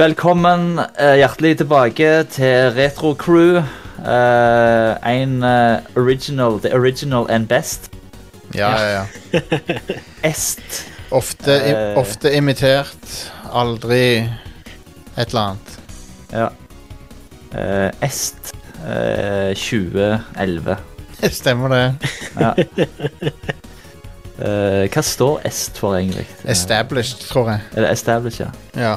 [0.00, 3.58] Velkommen eh, hjertelig tilbake til Retro Crew.
[4.00, 7.90] Eh, en eh, original, the original and best.
[8.54, 9.02] Ja, ja,
[9.32, 9.40] ja.
[10.30, 10.86] Est.
[11.10, 11.98] Ofte, i, Eh.
[12.00, 13.10] ofte imitert,
[13.52, 14.22] aldri
[15.18, 15.76] et eller annet.
[16.32, 16.48] Ja.
[17.52, 18.54] Eh, Est
[18.86, 20.76] eh, 2011.
[21.42, 21.84] Stemmer det.
[22.40, 22.54] Ja.
[24.40, 26.24] Eh, hva står Est for, egentlig?
[26.48, 27.60] Established, tror jeg.
[27.76, 28.52] Eller Established, ja.
[28.80, 28.96] Ja.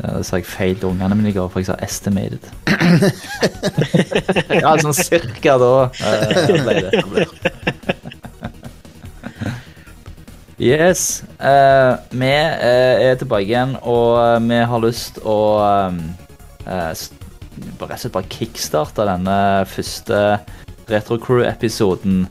[0.00, 2.40] Ja, Det sa jeg feil til ungene mine i går, for jeg sa estimated.
[4.62, 6.92] ja, sånn cirka da uh, ble det.
[10.62, 11.24] Yes.
[11.42, 15.38] Uh, vi uh, er tilbake igjen, og eh, vi har lyst å
[17.80, 19.36] bare- bare kickstarte denne
[19.66, 20.20] første
[20.88, 22.26] Retro Crew-episoden.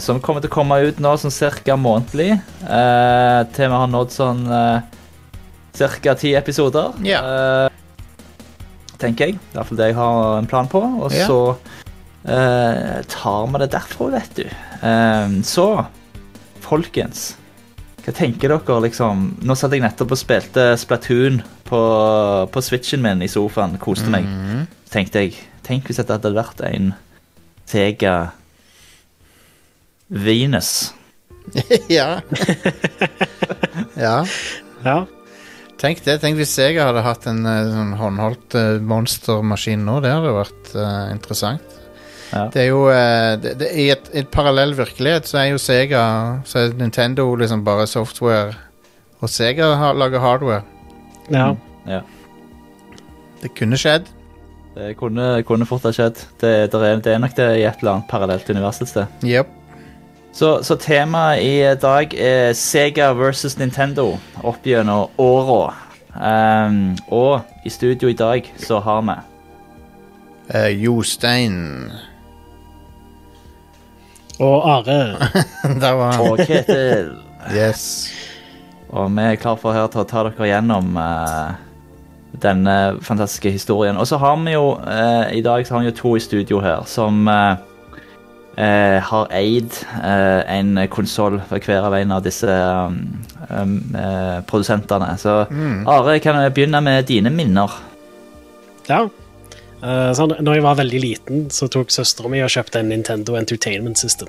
[0.00, 2.36] som kommer til å komme ut nå sånn cirka månedlig.
[2.62, 4.44] til vi har nådd sånn
[5.74, 6.92] Cirka ti episoder.
[7.02, 7.20] Ja.
[7.66, 7.68] eh,
[8.98, 9.38] tenker jeg.
[9.38, 10.82] Det er iallfall det jeg har en plan på.
[11.02, 11.26] Og Ja.
[11.26, 11.56] så
[12.24, 14.44] eh, tar vi det derfra, vet du.
[14.82, 15.86] Eh, så,
[16.60, 17.36] folkens.
[18.02, 19.38] Hva tenker dere, liksom?
[19.46, 21.80] Nå satt jeg nettopp og spilte Splatoon på,
[22.50, 23.78] på switchen min i sofaen.
[23.78, 24.24] Koste meg.
[24.24, 24.66] Mm -hmm.
[24.90, 26.94] tenkte jeg Tenk hvis dette hadde vært en
[27.66, 28.32] Sega
[30.08, 30.92] Venus.
[31.88, 32.20] ja.
[33.96, 34.24] ja.
[34.84, 35.06] Ja.
[35.82, 36.20] Tenk det.
[36.22, 39.98] Tenk hvis jeg hadde hatt en eh, sånn håndholdt eh, monstermaskin nå.
[40.04, 41.78] Det hadde vært uh, interessant.
[42.30, 42.46] Ja.
[42.54, 46.04] Det er jo uh, det, det, I et, et parallell virkelighet så er jo Sega
[46.48, 48.54] Så er Nintendo liksom bare software,
[49.20, 50.62] og Sega har, lager hardware.
[51.30, 51.52] ja.
[51.82, 52.04] Ja.
[53.42, 54.06] Det kunne skjedd.
[54.76, 56.20] Det kunne, kunne fort ha skjedd.
[56.38, 59.18] Det, det, er, det er nok det i et eller annet parallelt univers et sted.
[59.26, 59.50] Yep.
[60.32, 65.74] Så, så temaet i dag er Sega versus Nintendo opp gjennom åra.
[66.12, 69.14] Um, og i studio i dag så har vi
[70.52, 71.92] uh, Jostein
[74.40, 74.98] Og Are.
[75.82, 76.30] Der var han.
[76.30, 77.12] og Ketil.
[77.52, 78.12] Yes.
[78.88, 81.52] Og vi er klar for her til å ta dere gjennom uh,
[82.42, 83.96] denne fantastiske historien.
[84.00, 86.60] Og så har vi jo uh, i dag så har vi jo to i studio
[86.64, 87.60] her som eh,
[88.56, 92.98] eh, har eid eh, en konsoll for hver av en av disse um,
[93.48, 95.16] um, eh, produsentene.
[95.18, 95.86] Så Mm.
[95.88, 97.70] Are, kan jeg begynne med dine minner?
[98.88, 99.08] Ja.
[99.82, 103.34] Uh, så når jeg var veldig liten, så tok søstera mi og kjøpte en Nintendo
[103.34, 104.28] Entertainment System.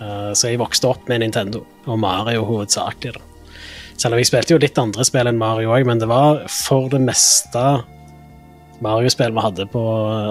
[0.00, 3.14] Uh, så jeg vokste opp med Nintendo, og Mario hovedsakelig.
[3.14, 3.54] da.
[4.00, 6.88] Selv om jeg spilte jo litt andre spill enn Mario òg, men det var for
[6.92, 7.64] det meste
[8.84, 9.80] Mario-spill vi hadde på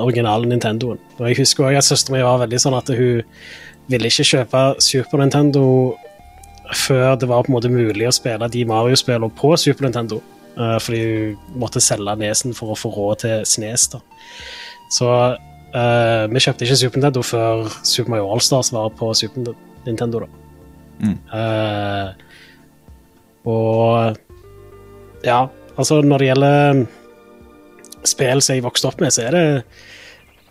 [0.03, 0.99] originale Nintendoen.
[1.19, 3.23] Og jeg husker også at søstera mi var veldig sånn at hun
[3.89, 5.63] ville ikke kjøpe Super Nintendo
[6.77, 10.19] før det var på en måte mulig å spille de Mario-spillene på Super Nintendo.
[10.59, 13.87] Eh, fordi hun måtte selge nesen for å få råd til Snes.
[13.93, 14.01] da.
[14.89, 19.53] Så uh, vi kjøpte ikke Super Nintendo før Super Mario Allstars var på Super
[19.85, 20.25] Nintendo.
[20.25, 20.29] da.
[20.99, 21.17] Mm.
[21.31, 22.07] Uh,
[23.49, 24.17] og
[25.23, 25.45] ja,
[25.77, 26.81] altså når det gjelder
[28.07, 29.45] spill som jeg vokste opp med, så er det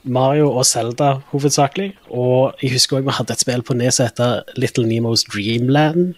[0.08, 1.92] Mario og Zelda hovedsakelig.
[2.10, 6.14] Og jeg husker også vi hadde et spill på Nes som heter Little Nemos Dreamland.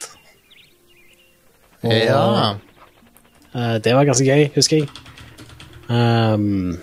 [1.82, 2.54] Og, Ja.
[3.50, 4.88] Uh, det var ganske gøy, husker jeg.
[5.90, 6.78] Um,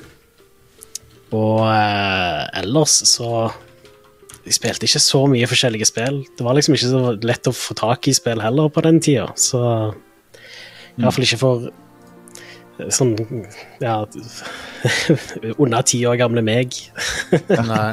[1.32, 3.54] og uh, ellers så
[4.44, 6.22] Jeg spilte ikke så mye forskjellige spill.
[6.38, 9.26] Det var liksom ikke så lett å få tak i spill heller på den tida,
[9.36, 9.60] så
[10.98, 11.66] Iallfall ikke for
[12.94, 13.16] sånn
[13.82, 13.96] ja
[15.64, 16.76] under ti år gamle meg.
[17.50, 17.90] Nei.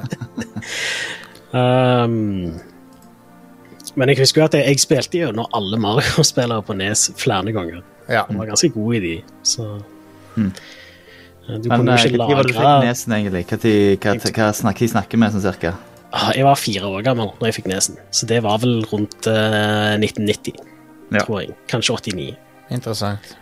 [1.55, 2.55] Ehm,
[3.99, 7.83] men jeg husker jo at jeg, jeg spilte gjennom alle Mario-spillere på Nes flere ganger.
[8.09, 8.25] Ja.
[8.29, 9.73] Jeg var ganske god i de, så
[10.35, 10.49] Mm.
[11.47, 13.43] Eh, Du Men kunne jo eh, ikke når fikk nesen, egentlig?
[13.47, 15.71] Hva, hva, hva, snakker, de snakker med, sånn cirka?
[16.11, 19.29] Ah, Jeg var fire år gammel når jeg fikk nesen, så det var vel rundt
[19.31, 20.59] uh, 1990,
[21.15, 21.23] Ja.
[21.23, 21.55] tror jeg.
[21.71, 22.35] Kanskje 89.
[22.75, 23.37] Interessant.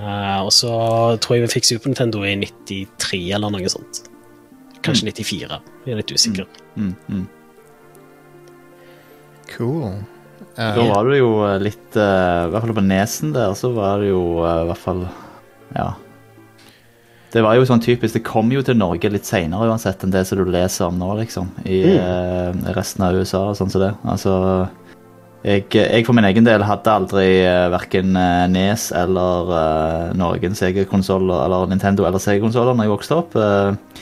[0.00, 0.72] Eh, og så
[1.20, 4.04] tror jeg vi fikk Super Nintendo i 93 eller noe sånt.
[4.80, 5.60] Kanskje 94.
[5.84, 6.48] Jeg er litt usikker.
[6.76, 7.26] Mm, mm.
[9.52, 9.98] Cool.
[10.56, 13.70] Uh, Da var du jo eh, litt uh, I hvert fall på nesen der, så
[13.74, 15.02] var det jo eh, i hvert fall
[15.76, 15.90] Ja.
[17.30, 20.24] Det var jo sånn typisk Det kom jo til Norge litt seinere uansett enn det
[20.26, 21.52] som du leser om nå, liksom.
[21.68, 23.92] I eh, resten av USA og sånn som det.
[24.10, 24.32] Altså
[25.44, 28.12] jeg, jeg for min egen del hadde aldri uh, verken
[28.52, 33.38] Nes eller uh, noen Sega-konsoller eller Nintendo eller Sega-konsoller når jeg vokste opp.
[33.40, 33.96] Eh,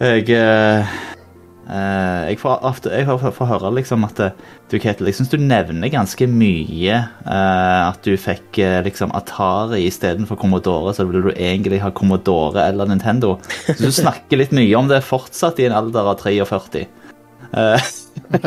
[0.00, 0.98] jeg eh,
[1.70, 4.38] Eh, jeg får ofte jeg får, får høre liksom at eh,
[4.72, 9.84] du, Ketil, jeg syns du nevner ganske mye eh, at du fikk eh, liksom Atari
[9.86, 13.36] istedenfor Commodore, så ville du egentlig ha Commodore eller Nintendo.
[13.68, 16.88] Så du snakker litt mye om det fortsatt i en alder av 43.
[17.50, 17.80] Eh,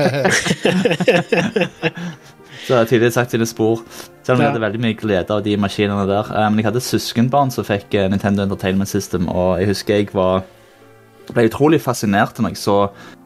[2.64, 3.84] så jeg har tydelig sagt sine spor.
[4.24, 6.30] Selv om jeg hadde veldig mye glede av de maskinene der.
[6.32, 10.14] Eh, men jeg hadde søskenbarn som fikk eh, Nintendo Entertainment System, og jeg husker jeg
[10.16, 10.46] var
[11.32, 12.78] ble utrolig fascinert når jeg så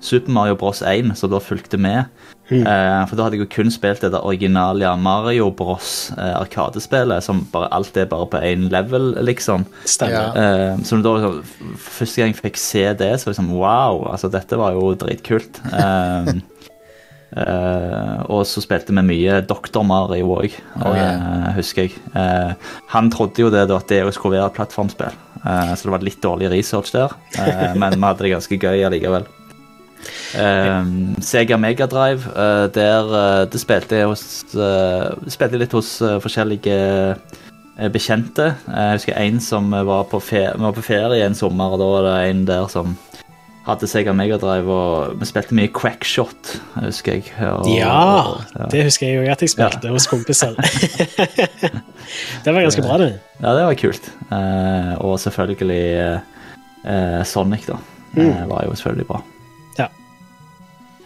[0.03, 0.83] Super Mario Bros.
[0.85, 2.11] 1, som da fulgte med.
[2.47, 6.11] Eh, for da hadde jeg jo kun spilt det der originale Mario Bros.
[6.15, 9.65] Eh, arkadespillet, som bare alt er bare på én level, liksom.
[9.85, 10.38] Stemmer.
[10.38, 14.59] Eh, så da liksom, Første gang jeg fikk se det, så liksom wow, altså dette
[14.59, 15.61] var jo dritkult.
[15.73, 16.38] Eh,
[17.35, 19.81] Uh, og så spilte vi mye Dr.
[19.83, 21.01] Mario òg, okay.
[21.03, 21.97] uh, husker jeg.
[22.15, 22.55] Uh,
[22.94, 26.22] han trodde jo det da at det skulle være et plattformspill, så det var litt
[26.24, 27.13] dårlig research der.
[27.38, 29.28] Eh, men vi hadde det ganske gøy allikevel.
[30.38, 30.92] Eh,
[31.25, 34.24] Sega Megadrive, uh, der eh, det spilte jeg hos
[34.54, 38.51] eh, Spilte litt hos eh, forskjellige eh, bekjente.
[38.68, 41.90] Eh, Jeg husker en som var på, ferie, var på ferie en sommer, og da
[41.95, 42.95] var det en der som
[43.68, 47.34] hadde Sega Megadrive, og vi spilte mye Quackshot, husker jeg.
[47.44, 48.69] Og, Ja, ja.
[48.72, 50.56] det husker jeg jo at jeg spilte hos kompiser.
[52.46, 53.12] det var ganske bra, det.
[53.42, 54.12] Ja, det var kult.
[54.31, 55.84] Uh, og selvfølgelig
[56.88, 57.78] eh, Sonic, da.
[58.18, 59.22] Eh, var jo selvfølgelig bra.
[59.80, 59.88] Ja.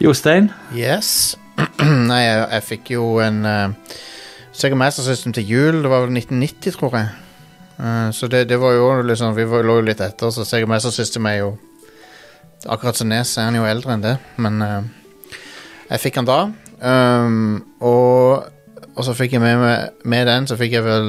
[0.00, 0.50] Jostein?
[0.76, 1.36] Yes.
[2.08, 3.98] Nei, jeg, jeg fikk jo en uh,
[4.52, 5.82] Sega Master System til jul.
[5.82, 7.10] Det var vel 1990, tror jeg.
[7.82, 10.68] Eh, så det, det var jo liksom Vi var, lå jo litt etter, så Sega
[10.70, 11.52] Master System er jo
[12.70, 14.82] Akkurat som Nes er han jo eldre enn det, men uh,
[15.90, 16.40] jeg fikk han da.
[16.82, 18.46] Um, og,
[18.94, 21.08] og så fikk jeg med, med, med den, så fikk jeg vel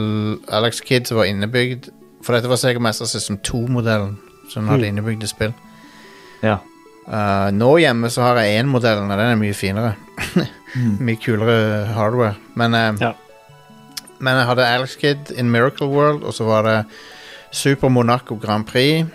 [0.54, 1.90] Alex Kidd som var innebygd.
[2.24, 4.16] For dette var Sega Master System 2-modellen,
[4.50, 5.54] som hadde innebygde spill.
[6.44, 6.58] Ja.
[7.04, 9.94] Uh, nå hjemme så har jeg én-modellen, og den er mye finere.
[11.06, 12.36] mye kulere hardware.
[12.56, 13.14] Men, uh, Ja.
[14.24, 16.78] men jeg hadde Alex Kid in Miracle World, og så var det
[17.52, 19.06] Super Monaco Grand Prix.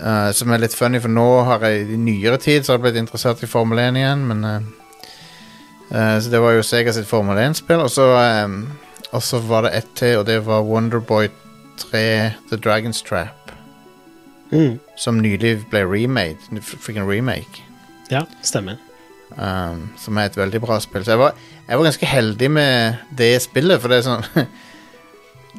[0.00, 2.84] Uh, som er litt funny, for nå har jeg i nyere tid Så har jeg
[2.88, 7.38] blitt interessert i Formel 1 igjen, men uh, Så det var jo Sega sitt Formel
[7.38, 8.06] 1-spill, og så
[8.44, 8.60] um,
[9.12, 11.28] Og så var det ett til, og det var Wonderboy
[11.78, 12.04] 3
[12.50, 13.42] The Dragon's Trap
[14.52, 14.76] Mm.
[14.96, 16.36] som nylig ble remade.
[16.62, 17.64] F- Fikk en remake.
[18.12, 18.76] Ja, stemmer.
[19.34, 21.02] Um, som er et veldig bra spill.
[21.02, 21.32] Så jeg var,
[21.66, 24.22] jeg var ganske heldig med det spillet, for det er sånn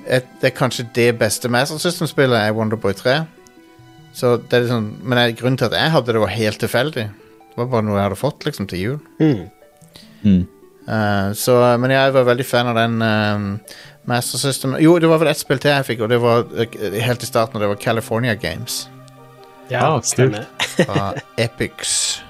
[0.08, 3.18] et, Det er kanskje det beste Master System-spillet er Wonderboy 3.
[4.18, 7.06] Så det er sånn, men jeg, grunnen til at jeg hadde det, var helt tilfeldig.
[7.52, 8.98] Det var bare noe jeg hadde fått liksom til jul.
[9.22, 9.44] Mm.
[10.24, 10.42] Mm.
[10.88, 15.20] Uh, så, men jeg var veldig fan av den uh, Master System Jo, det var
[15.20, 17.70] vel ett spill til jeg fikk, og det var uh, helt i starten, og det
[17.74, 18.86] var California Games.
[19.70, 20.48] Ja, Ah, stemmer.
[20.78, 21.12] Fra
[21.46, 22.22] Epics.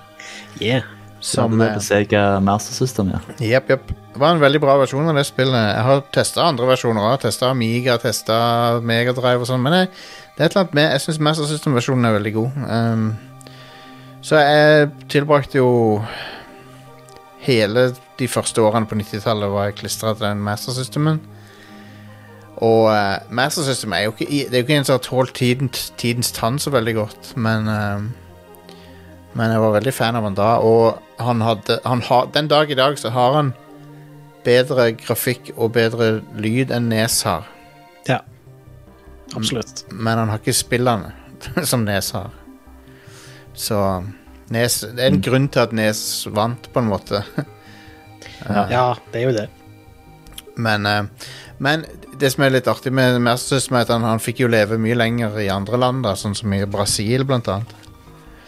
[0.59, 0.83] Yeah.
[1.19, 3.19] Som på Sega Master System, ja.
[3.45, 3.87] Jepp, jepp.
[4.13, 5.57] Det var en veldig bra versjon av det spillet.
[5.57, 7.19] Jeg har testa andre versjoner òg.
[7.21, 8.37] Testa Amiga, testa
[8.81, 9.61] Megadrive og sånn.
[9.61, 9.91] Men jeg,
[10.37, 12.57] det er et eller annet med Jeg syns Master System-versjonen er veldig god.
[12.69, 13.07] Um,
[14.21, 16.03] så jeg tilbrakte jo
[17.41, 17.87] hele
[18.19, 21.21] de første årene på 90-tallet var jeg klistra til den Master Systemen.
[22.57, 25.33] Og uh, Master System er jo ikke, det er jo ikke en som har tålt
[25.33, 28.13] tidens, tidens tann så veldig godt, men um,
[29.33, 32.71] Men jeg var veldig fan av han da, og han hadde han ha, Den dag
[32.71, 33.53] i dag så har han
[34.43, 37.45] bedre grafikk og bedre lyd enn Nes har.
[39.35, 39.85] Absolutt.
[39.91, 41.11] Men han har ikke spillene
[41.71, 42.31] som Nes har.
[43.57, 43.81] Så
[44.53, 47.23] Nes, det er en grunn til at Nes vant, på en måte.
[48.47, 49.47] Ja, det er jo det.
[50.61, 51.83] Men, eh, men
[52.19, 54.95] det som er litt artig med Mersus, er at han, han fikk jo leve mye
[54.95, 57.73] lenger i andre land, da, sånn som i Brasil, blant annet.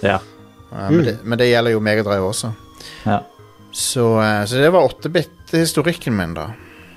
[0.05, 0.19] Ja.
[0.71, 2.53] Eh, men, det, men det gjelder jo Megadrive også.
[3.09, 3.19] ja.
[3.71, 6.47] Så, eh, så det var 8-bit-historikken min, da.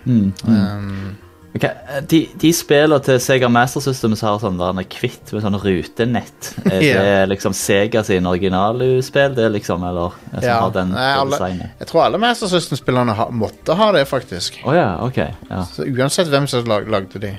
[0.05, 0.31] Mm.
[0.47, 0.55] Mm.
[0.57, 1.17] Um,
[1.55, 1.65] Ok,
[2.09, 6.47] De, de spillene til Sega Master System som har sånn der kvitt med sånn rutenett,
[6.71, 7.03] er Ja.
[7.03, 11.89] det liksom Sega sin originalspill, det liksom, eller som Ja, har den nei, alle- jeg
[11.91, 14.63] tror alle Master System-spillerne måtte ha det, faktisk.
[14.65, 15.35] Oh, ja, Okay.
[15.51, 15.65] Ja.
[15.69, 17.35] Så Uansett hvem som lag, lagde de.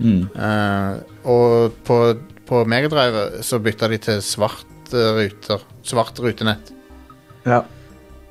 [0.00, 0.30] Mm.
[0.32, 0.96] Uh,
[1.28, 1.98] og på,
[2.48, 4.64] på Megadrive så bytta de til svart
[4.96, 5.60] ruter.
[5.84, 6.72] Svart rutenett.
[7.44, 7.60] ja.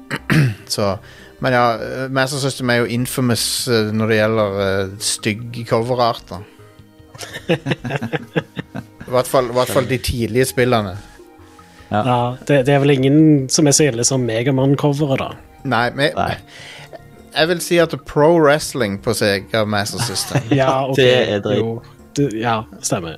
[0.65, 0.97] Så,
[1.39, 1.63] men ja,
[2.11, 6.41] Master System er jo infamous eh, når det gjelder uh, stygge coverarter.
[7.49, 10.97] I hvert fall, i hvert fall de tidlige spillene.
[11.91, 15.29] Ja, det, det er vel ingen som er så ille som Megamann-coveret, da.
[15.69, 16.35] Nei, men Nei.
[17.33, 20.95] jeg vil si at pro wrestling på Sega Master System Ja, ok.
[21.01, 21.73] Det er det jo.
[22.15, 23.17] Du, ja, stemmer.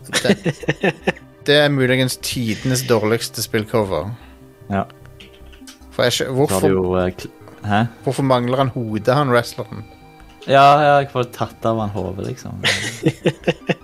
[1.48, 4.10] det er muligens tidenes dårligste spillcover.
[4.72, 4.86] Ja.
[5.92, 7.32] For jeg, skjø- Så har hvorfor, jo eh, kl-
[7.62, 7.86] Hæ?
[8.04, 9.86] hvorfor mangler han hodet, han wrestleren?
[10.48, 12.62] Ja, ja, jeg får tatt av han hodet, liksom.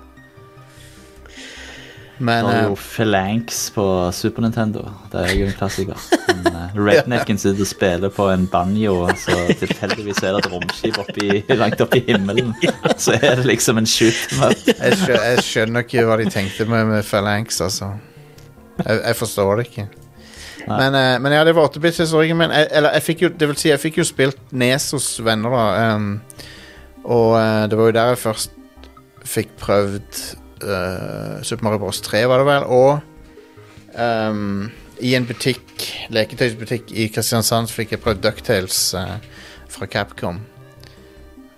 [2.18, 3.84] Men det er eh, jo Phalanx på
[4.16, 4.82] Super Nintendo.
[5.12, 6.00] Det er jo en klassiker.
[6.32, 10.50] Men, eh, Rednecken sitter og spiller på en banjo, og så tilfeldigvis er det et
[10.56, 12.56] romskip oppi, langt oppe i himmelen.
[13.04, 16.88] Så er det liksom en shoot jeg, skjø, jeg skjønner ikke hva de tenkte med,
[16.90, 17.94] med Phalanx, altså.
[18.82, 19.88] Jeg, jeg forstår det ikke.
[20.68, 22.52] Men, eh, men ja, det var 8-bit-historien min.
[22.52, 25.54] Jeg, eller jeg fikk jo, det vil si, jeg fikk jo spilt Nes hos venner,
[25.54, 25.68] da.
[25.84, 26.10] ehm,
[27.08, 28.58] og eh, det var jo der jeg først
[29.28, 30.20] fikk prøvd
[30.64, 32.02] eh, Super Mario Bros.
[32.04, 32.68] 3, var det vel.
[32.68, 34.68] Og ehm,
[35.04, 39.18] i en butikk, leketøysbutikk i Kristiansand, fikk jeg prøvd Ducktales uh,
[39.72, 40.40] fra Capcom.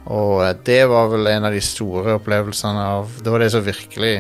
[0.10, 3.66] Og eh, det var vel en av de store opplevelsene av Det var det som
[3.66, 4.14] virkelig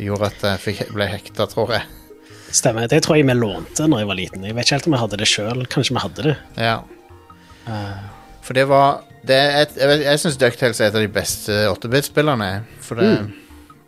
[0.00, 1.99] gjorde at jeg ble hekta, tror jeg.
[2.52, 2.88] Stemmer.
[2.90, 4.44] Det tror jeg vi lånte når jeg var liten.
[4.44, 5.66] Jeg vet ikke helt om jeg hadde det sjøl.
[5.70, 6.36] Kanskje vi hadde det.
[6.58, 6.78] Ja.
[7.68, 8.00] Eh,
[8.42, 11.52] For det var det er et, Jeg, jeg syns Ducktales er et av de beste
[11.70, 12.64] 8-bit-spillerne.
[12.80, 13.10] For det,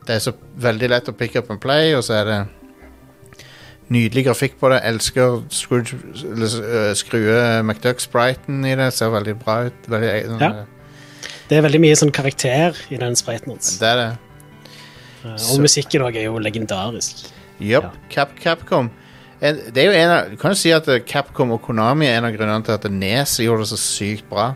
[0.07, 2.41] det er så veldig lett å pick up and play, og så er det
[3.93, 4.81] nydelig grafikk på det.
[4.83, 8.91] Jeg Elsker Scrooge, øh, Skrue McDuck-spriten i det.
[8.97, 9.89] Ser veldig bra ut.
[9.89, 10.53] Veldig, sånn, Ja.
[11.49, 13.79] det er veldig mye sånn karakter i den spriten hans.
[13.79, 14.19] Det er det.
[15.25, 17.27] Og så- musikken òg er jo legendarisk.
[17.63, 17.91] Yup, Ja.
[18.11, 18.91] Cap, Capcom.
[19.43, 22.07] En, det er jo en av, du kan jo si at eh, Capcom og Konami
[22.07, 24.53] er en av grunnene til at Nes gjorde det så sykt bra.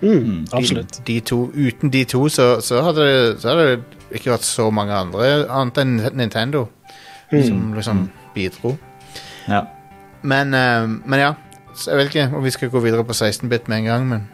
[0.00, 1.00] Mm, absolutt.
[1.06, 4.70] de to, uten de to så, så, hadde det, så hadde det ikke vært så
[4.72, 6.70] mange andre annet enn Nintendo
[7.30, 8.78] som liksom bidro.
[9.44, 9.66] Ja.
[10.22, 11.34] Men, eh, men ja,
[11.76, 14.28] så jeg vet ikke om vi skal gå videre på 16-bit med en gang, men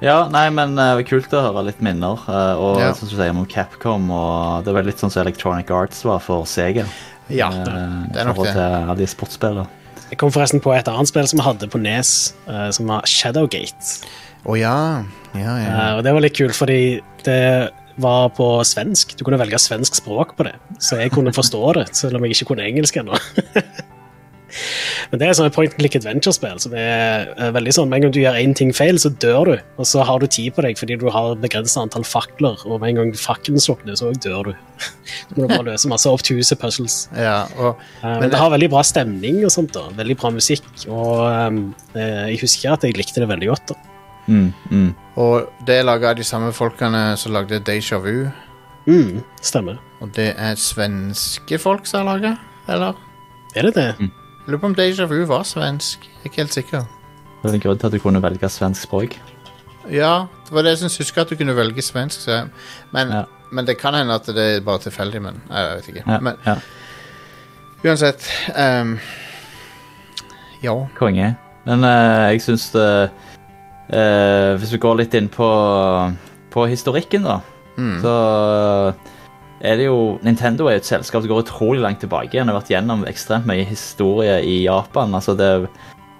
[0.00, 2.22] ja, nei, men uh, det var kult å høre litt minner.
[2.24, 2.92] Uh, og Ja.
[2.96, 6.48] som du sier om Capcom, og det var litt sånn som Electronic Arts var for
[6.48, 6.86] Sega.
[7.34, 7.50] Ja.
[7.50, 8.56] eh, det er nok det.
[8.56, 9.66] alle de sportsspillene.
[10.10, 13.06] Jeg kom forresten på et annet spill som vi hadde på Nes, eh, som var
[13.06, 14.00] Shadowgate.
[14.48, 15.04] Å ja.
[15.36, 15.68] Ja, ja.
[15.70, 17.70] Eh, og det var litt kult, fordi det
[18.00, 19.14] var på svensk.
[19.18, 22.38] Du kunne velge svensk språk på det, så jeg kunne forstå det, selv om jeg
[22.38, 23.20] ikke kunne engelsk ennå.
[25.10, 28.14] Men det er sånn point and click adventure-spill som er veldig sånn, med en gang
[28.16, 30.78] du gjør én ting feil, så dør du, og så har du tid på deg
[30.80, 34.54] fordi du har begrenset antall fakler, og med en gang fakkelen slukner, så dør du.
[35.30, 37.08] Så må du bare løse masse obtuse puzzles.
[37.16, 40.30] ja og, Eh, Men Men det- har veldig bra stemning og sånt da, veldig bra
[40.30, 41.26] musikk, og
[41.94, 43.74] eh, jeg husker at jeg likte det veldig godt da.
[44.28, 44.94] Mm, mm.
[45.16, 48.30] og det er laga av de samme folkene som lagde Deja Vu.
[48.86, 49.78] Mm, stemmer.
[50.00, 52.38] Og det er svenske folk som har laga,
[52.68, 52.94] eller?
[53.56, 53.88] Er det det?
[53.98, 54.10] Jeg
[54.50, 56.04] lurer på om Deja Vu var svensk.
[56.04, 56.86] Jeg er ikke helt sikker.
[57.42, 59.14] Det er en grunn til at du kunne velge svensk språk.
[59.90, 62.20] Ja, det var det jeg syns husker at du kunne velge svensk.
[62.26, 62.42] Så.
[62.92, 63.22] Men, Ja.
[63.52, 65.22] men det kan hende at det er bare tilfeldig.
[65.22, 66.04] Men jeg vet ikke.
[66.06, 66.54] Ja, Men ja.
[67.84, 68.28] uansett
[68.58, 68.98] um,
[70.62, 70.74] Ja.
[70.98, 71.34] Konge.
[71.66, 73.10] Men uh, jeg syns det
[73.92, 75.48] uh, Hvis vi går litt inn på,
[76.50, 77.40] på historikken, da,
[77.78, 78.00] Mm.
[78.02, 78.12] så
[79.60, 82.46] er det jo Nintendo er et selskap som går utrolig langt tilbake igjen.
[82.48, 85.12] Det har vært gjennom ekstremt mye historie i Japan.
[85.14, 85.68] Altså det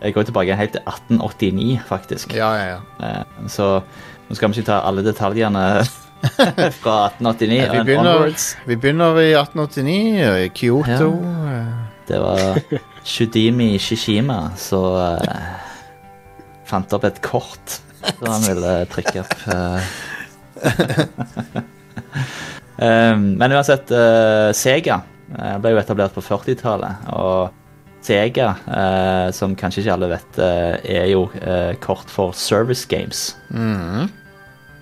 [0.02, 2.35] Jeg går tilbake helt til 1889, faktisk.
[2.37, 2.78] Ja, ja, ja.
[3.04, 3.82] Eh, Så
[4.28, 5.64] nå skal vi ikke ta alle detaljene
[6.80, 8.28] fra 1889 Ja, vi, begynner,
[8.66, 11.11] vi begynner i 1889, og i Kyoto.
[11.49, 11.64] Ja,
[12.09, 12.61] Det var
[13.04, 15.16] Shudimi Shishima som uh,
[16.64, 19.37] fant opp et kort som han ville trykke opp.
[19.52, 19.80] eh.
[22.80, 25.02] um, men uansett, eh, Sega
[25.37, 27.10] eh, ble jo etablert på 40-tallet.
[27.16, 27.50] Og
[28.04, 31.26] Sega, eh, som kanskje ikke alle vet, er jo
[31.84, 33.37] kort for Service Games.
[33.50, 34.16] mhm.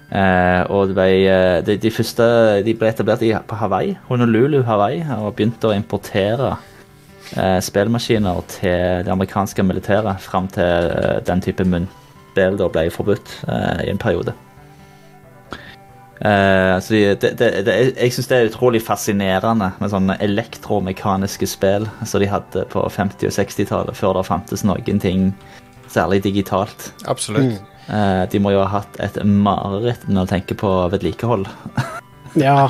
[0.08, 2.24] Uh, og ble, uh, de, de første
[2.64, 9.04] de ble etablert i, på Hawaii, Honolulu, Hawaii, og begynte å importere uh, spillmaskiner til
[9.04, 10.88] det amerikanske militæret fram til
[11.28, 13.34] den type munnspill ble forbudt
[13.84, 14.32] i en periode.
[16.18, 21.46] Eh, så de, det, det, det, jeg syns det er utrolig fascinerende med sånne elektromekaniske
[21.46, 25.30] spill som de hadde på 50- og 60-tallet, før det fantes noen ting
[25.88, 26.90] særlig digitalt.
[27.06, 27.60] Absolutt.
[27.88, 31.46] Eh, de må jo ha hatt et mareritt når du tenker på vedlikehold
[32.36, 32.68] Ja,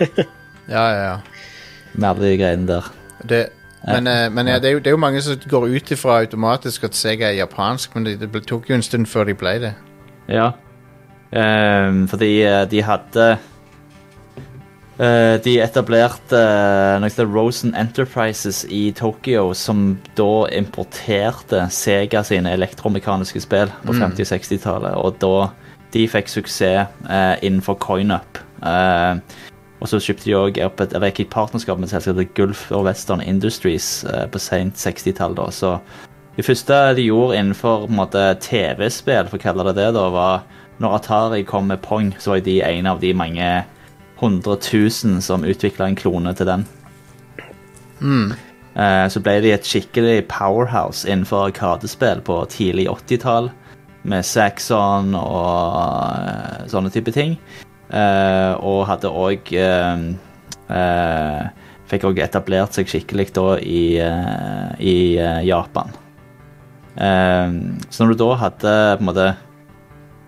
[0.70, 1.18] Ja, ja, ja.
[1.92, 2.86] med alle de greiene der.
[3.28, 3.42] Det,
[3.86, 6.20] men eh, men ja, det, er jo, det er jo mange som går ut ifra
[6.22, 9.52] automatisk at Sega er japansk, men det, det tok jo en stund før de ble
[9.62, 9.74] det.
[10.32, 10.50] Ja.
[11.30, 13.24] Ehm, fordi eh, de hadde
[15.00, 22.54] uh, De etablerte uh, noe som Rosen Enterprises i Tokyo, som da importerte Sega sine
[22.54, 24.96] elektromekaniske spill på 50- og 60-tallet.
[25.02, 25.50] Og da
[25.92, 28.40] de fikk suksess uh, innenfor coin-up.
[28.62, 29.18] Eh,
[29.76, 32.16] Og så kjøpte de òg opp et eller gikk i partnerskap med et selskap som
[32.16, 35.36] heter Gulf og Western Industries på sent 60-tall.
[35.52, 35.74] Så
[36.36, 40.46] det første de gjorde innenfor måte TV-spill, for å kalle det det, da, var
[40.82, 43.50] når Atari kom med Pong, så var de en av de mange
[44.20, 46.66] hundre tusen som utvikla en klone til den.
[48.00, 48.34] Mm.
[49.08, 53.48] Så ble de et skikkelig powerhouse innenfor arkadespill på tidlig 80-tall,
[54.04, 55.78] med Saxon og
[56.20, 57.38] eh, sånne type ting.
[57.88, 59.48] Eh, og hadde òg
[61.86, 65.92] Fikk òg etablert seg skikkelig da i, eh, i eh, Japan.
[66.98, 67.52] Eh,
[67.90, 69.28] så når du da hadde på en måte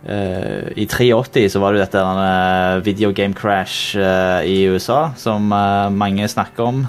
[0.04, 5.12] eh, I 83 så var det jo dette uh, video game crash eh, i USA,
[5.16, 6.86] som eh, mange snakker om.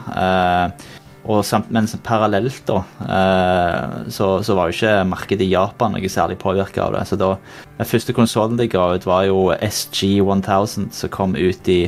[1.30, 2.80] Og samt, men parallelt da,
[4.10, 7.04] så, så var jo ikke markedet i Japan noe særlig påvirka av det.
[7.06, 7.34] Så da,
[7.78, 11.84] den første konsollen de ga ut, var jo SG1000, som kom ut i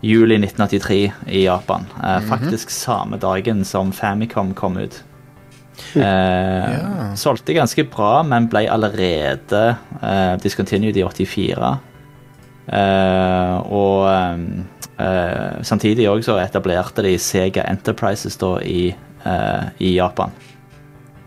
[0.00, 1.86] juli 1983 i Japan.
[2.02, 5.02] Eh, Faktisk samme dagen som Famicom kom ut.
[5.96, 9.62] Eh, Solgte ganske bra, men ble allerede
[10.00, 11.72] eh, discontinued i 84.
[12.70, 18.92] Eh, og eh, samtidig også så etablerte de Sega Enterprises da i,
[19.26, 20.32] eh, i Japan.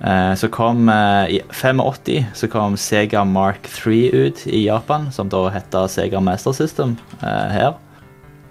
[0.04, 5.30] Eh, så kom eh, I 85 så kom Sega Mark 3 ut i Japan, som
[5.32, 7.74] da heter Sega Master System eh, her.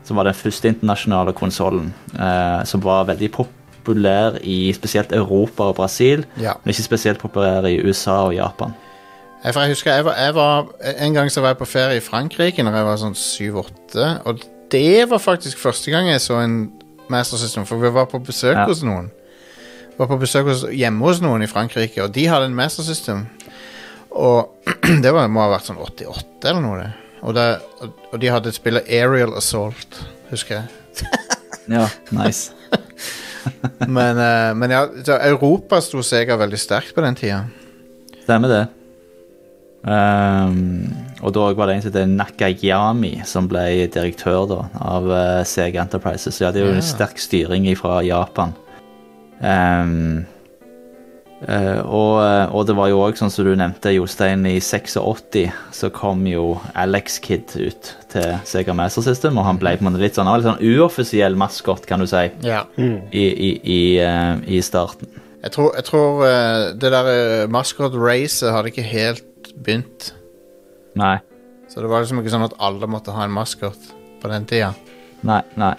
[0.02, 3.30] Som var den første internasjonale konsollen, eh, som var veldig
[3.82, 6.52] populær i spesielt Europa og Brasil, Ja.
[6.64, 8.72] men ikke spesielt populær i USA og Japan.
[9.44, 10.66] Jeg, jeg husker jeg var, jeg var
[11.02, 14.38] En gang så var jeg på ferie i Frankrike Når jeg var sånn 7-8 Og
[14.70, 16.70] det var faktisk første gang jeg så en
[17.10, 18.68] Master System For vi var på besøk Ja.
[18.70, 19.08] hos noen
[19.88, 22.86] Vi var på besøk hos, hjemme hos noen i Frankrike Og de hadde en Master
[22.86, 23.24] System
[24.14, 24.54] Og
[25.02, 26.92] det var, må ha vært sånn 88 eller noe det.
[27.22, 27.48] og, det,
[28.12, 31.10] og de hadde spillet Aerial Assault Husker jeg
[31.68, 32.52] Ja, nice.
[33.96, 34.84] Men, uh, men ja,
[35.26, 37.40] Europa sto Sega veldig sterkt på den tida
[38.22, 38.62] Stemmer det.
[39.82, 40.92] Um,
[41.26, 45.82] og da var det en som het Nakayami som ble direktør da, av uh, Sega
[45.82, 46.36] Enterprises.
[46.38, 46.78] Så ja, det er jo Ja.
[46.78, 48.54] en sterk styring fra Japan.
[49.42, 50.22] Ehm,
[51.48, 55.50] eh, og, eh, og det var jo òg, sånn som du nevnte, Jostein, i 86
[55.72, 59.90] så kom jo Alex Kid ut til Sega Master System, og han ble på en
[59.90, 64.38] måte litt sånn, litt sånn uoffisiell maskot, kan du si, Ja i, i, i, uh,
[64.46, 65.10] i starten.
[65.42, 70.12] Jeg tror, jeg tror uh, det der uh, maskot-racet hadde ikke helt begynt.
[70.98, 71.16] Nei.
[71.72, 74.74] Så det var liksom ikke sånn at alle måtte ha en maskot på den tida.
[75.26, 75.74] Nei, nei.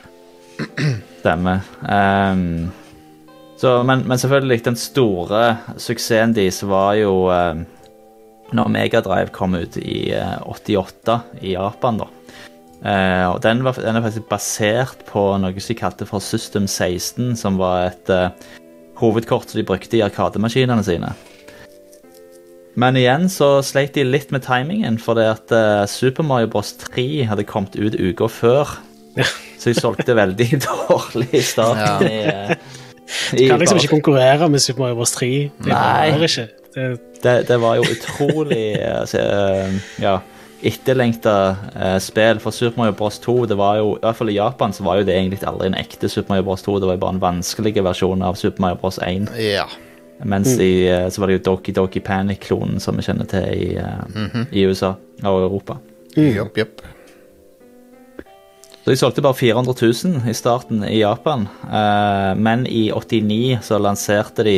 [1.21, 1.61] Stemmer.
[1.89, 2.71] Ehm,
[3.63, 5.43] så, men, men selvfølgelig, den store
[5.79, 7.61] suksessen deres var jo eh,
[8.51, 12.09] når Megadrive kom ut i eh, 88 i Japan, da.
[12.83, 16.67] Eh, og den, var, den er faktisk basert på noe som de kalte for System
[16.67, 18.51] 16, som var et eh,
[18.99, 21.13] hovedkort som de brukte i arkademaskinene sine.
[22.75, 26.75] Men igjen så sleit de litt med timingen, fordi at eh, Super Mario Bros.
[26.83, 28.75] 3 hadde kommet ut uka før.
[29.15, 29.31] Ja.
[29.55, 32.11] Så de solgte veldig dårlig i starten.
[32.11, 32.81] i, eh,
[33.37, 35.11] i Kan liksom ikke konkurrere med Super Mario Bros.
[35.11, 35.31] 3.
[35.63, 36.27] Det Nei.
[36.27, 36.47] ikke.
[36.73, 36.85] Det,
[37.23, 40.17] det, det var jo utrolig eh, altså, eh, ja,
[40.63, 41.35] etterlengta
[41.75, 42.39] uh, spill.
[42.43, 43.19] For Super Mario Bros.
[43.19, 45.69] 2, det var jo, i hvert fall i Japan, så var jo det egentlig aldri
[45.69, 46.65] en ekte Super Mario Bros.
[46.65, 46.79] 2.
[46.79, 48.99] Det var jo bare en vanskelig versjon av Super Mario Bros.
[49.03, 49.29] 1.
[49.43, 49.67] Ja.
[50.23, 53.75] Mens i, eh, så var det jo Doki Doki Panic-klonen som vi kjenner til i,
[53.75, 55.79] eh, i USA og Europa.
[56.15, 56.83] Jopp, jopp.
[58.83, 61.47] Så de solgte bare 400 000 i starten i Japan.
[61.63, 64.57] Eh, men i 89 så lanserte de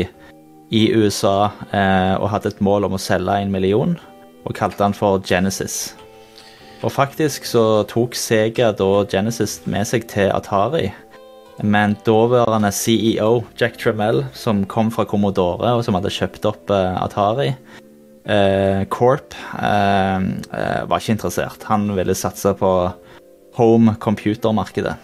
[0.73, 3.93] i USA eh, og hadde et mål om å selge en million,
[4.41, 5.93] og kalte den for Genesis.
[6.81, 10.89] Og faktisk så tok Sega da Genesis med seg til Atari.
[11.61, 16.97] Men daværende CEO Jack Tremell, som kom fra Commodore og som hadde kjøpt opp eh,
[16.97, 17.53] Atari,
[18.89, 21.61] Corp, var ikke interessert.
[21.69, 22.71] Han ville satse på
[23.57, 24.95] home computer-markedet.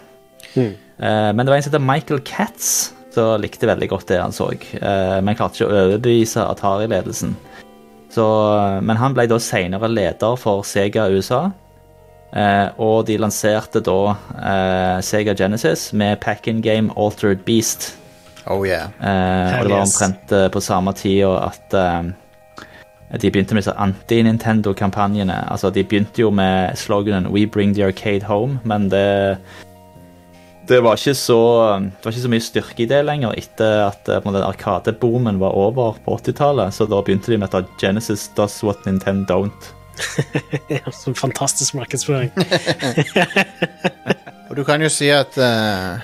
[0.54, 0.72] Mm.
[0.98, 4.32] Eh, men det var en som heter Michael Katz som likte veldig godt det han
[4.32, 7.34] så, eh, men klarte ikke å overbevise Atari-ledelsen.
[8.12, 11.46] Men han ble da senere leder for Sega USA,
[12.36, 13.98] eh, og de lanserte da
[14.36, 17.94] eh, Sega Genesis med pack-in game Altered Beast.
[18.46, 18.90] Oh yeah.
[19.00, 21.76] Eh, og det var omtrent på samme tida at
[23.20, 25.50] de begynte med anti-Nintendo-kampanjene.
[25.52, 29.38] Altså, De begynte jo med sloganen 'We bring the arcade home', men det
[30.68, 34.06] det var, ikke så, det var ikke så mye styrke i det lenger etter at
[34.06, 36.72] den på en arkadeboomen var over på 80-tallet.
[36.72, 39.72] Så da begynte de med at Genesis does what Nintendo don't.
[41.02, 42.30] Som så fantastisk markedsføring.
[44.50, 46.00] Og du kan jo si at uh,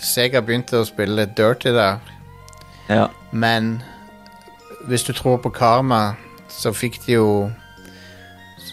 [0.00, 1.98] Sega begynte å spille litt dirty der,
[2.90, 3.06] Ja.
[3.32, 3.80] men
[4.90, 6.16] hvis du tror på karma,
[6.50, 7.28] så fikk de jo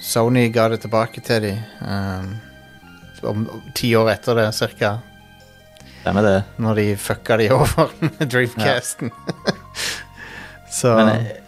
[0.08, 2.30] Sony ga det tilbake til dem um,
[3.27, 4.97] om ti år etter det, cirka.
[6.01, 6.38] Stemmer det.
[6.63, 9.12] Når de fucka de over med Dreamcasten.
[10.80, 11.39] så Men jeg,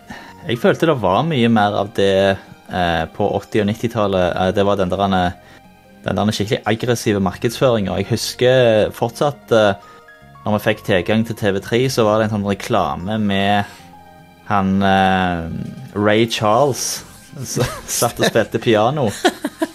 [0.48, 4.26] jeg følte det var mye mer av det eh, på 80- og 90-tallet.
[4.34, 5.62] Eh, det var den der, eh,
[6.08, 7.96] den der skikkelig aggressive markedsføringa.
[8.02, 9.88] Jeg husker fortsatt eh,
[10.44, 13.80] når vi fikk tilgang til TV3, så var det en sånn reklame med
[14.50, 15.46] han eh,
[15.94, 17.04] Ray Charles
[17.46, 19.08] satt og spilte piano.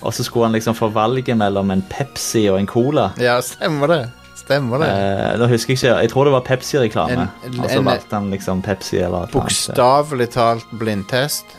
[0.05, 3.13] Og så skulle han liksom få valget mellom en Pepsi og en Cola.
[3.23, 4.01] Ja, stemmer det.
[4.37, 4.89] Stemmer det.
[4.91, 7.29] Eh, nå husker jeg ikke, jeg tror det var Pepsi-reklame.
[7.55, 9.31] Og så valgte han liksom Pepsi eller.
[9.33, 11.55] Bokstavelig talt blindtest.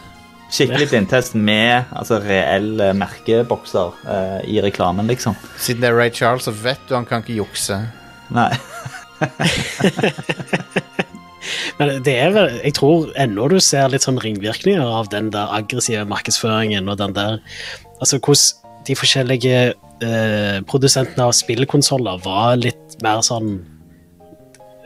[0.54, 5.34] Skikkelig blindtest med altså, reelle merkebokser eh, i reklamen, liksom.
[5.58, 7.82] Siden det er Ray Charles, så vet du han kan ikke jukse.
[8.36, 8.52] Nei.
[11.80, 15.52] Men det er vel, jeg tror ennå du ser litt sånn ringvirkninger av den der
[15.56, 17.42] aggressive markedsføringen og den der
[18.04, 19.60] Altså hvordan de forskjellige
[20.04, 23.56] eh, produsentene av spillkonsoller var litt mer sånn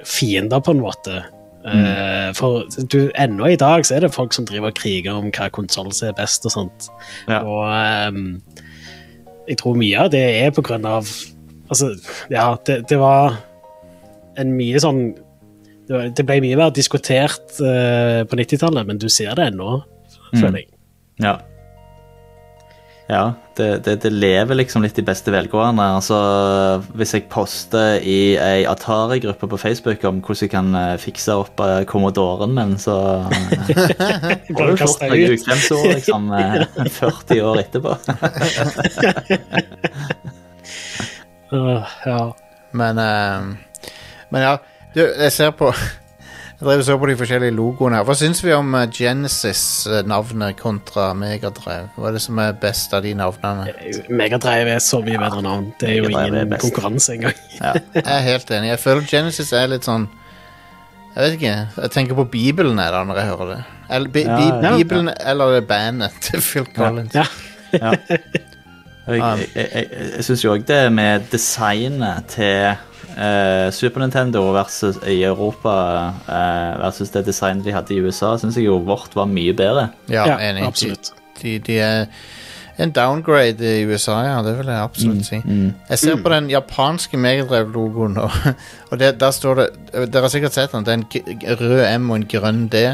[0.08, 1.24] fiender, på en måte.
[1.60, 2.34] Mm.
[2.34, 5.50] for du, ennå i dag så er det folk som driver og kriger om hva
[5.52, 6.88] konsoll som er best og sånt.
[7.28, 7.42] Ja.
[7.44, 8.38] Og um,
[9.50, 11.12] jeg tror mye av det er på grunn av
[11.70, 11.92] Altså,
[12.34, 13.36] ja, det, det var
[14.42, 15.12] en mye sånn
[15.90, 19.70] det, ble mye mer diskutert uh, på 90-tallet, men du ser det ennå,
[20.32, 20.68] føler jeg.
[21.24, 21.36] Ja.
[23.10, 25.82] Ja, det, det, det lever liksom litt i beste velgående.
[25.98, 26.18] Altså,
[26.94, 31.58] hvis jeg poster i ei Atari-gruppe på Facebook om hvordan jeg kan eh, fikse opp
[31.58, 33.26] uh, Commodoren min, så
[34.54, 37.98] Går det fort noen ukvemsord liksom eh, 40 år etterpå.
[41.58, 42.30] uh, ja.
[42.78, 43.42] Men, eh,
[44.30, 44.58] men ja,
[44.96, 45.70] du, jeg ser på
[46.60, 48.04] Jeg drev så på de forskjellige logoene her.
[48.08, 51.88] Hva syns vi om eh, Genesis-navnet kontra Megadrive?
[51.96, 53.70] Hva er det som er best av de navnene?
[54.12, 55.70] Megadrive er så mye bedre navn.
[55.80, 56.66] Det er jo Megadrive er ingen best.
[56.68, 57.38] konkurranse engang.
[57.60, 57.74] Ja.
[57.96, 58.70] Jeg er helt enig.
[58.74, 60.06] Jeg føler Genesis er litt sånn
[61.16, 61.56] Jeg vet ikke.
[61.84, 63.62] Jeg tenker på Bibelen er det når jeg hører det.
[63.90, 64.76] Eller, bi, Ja, bi, ja.
[64.78, 67.16] Bibelen eller bandet til Phil Collins.
[67.16, 67.26] Ja.
[67.72, 67.96] Ja.
[69.10, 72.76] Jeg, jeg, jeg, jeg syns jo òg det med designet til
[73.20, 75.74] eh, Super Nintendo versus i Europa
[76.28, 79.90] eh, versus det designet de hadde i USA, syns jeg jo vårt var mye bedre.
[80.10, 80.66] Ja, Ja, enig.
[80.68, 81.12] absolutt.
[81.42, 82.06] De, de, de er
[82.80, 84.42] en downgrade i USA, ja.
[84.44, 85.42] Det vil jeg absolutt si.
[85.90, 88.32] Jeg ser på den japanske Megadrev-logoen og,
[88.92, 89.68] og det, der står det
[90.14, 90.86] Dere har sikkert sett den.
[90.88, 92.86] Det er en rød M og en grønn D.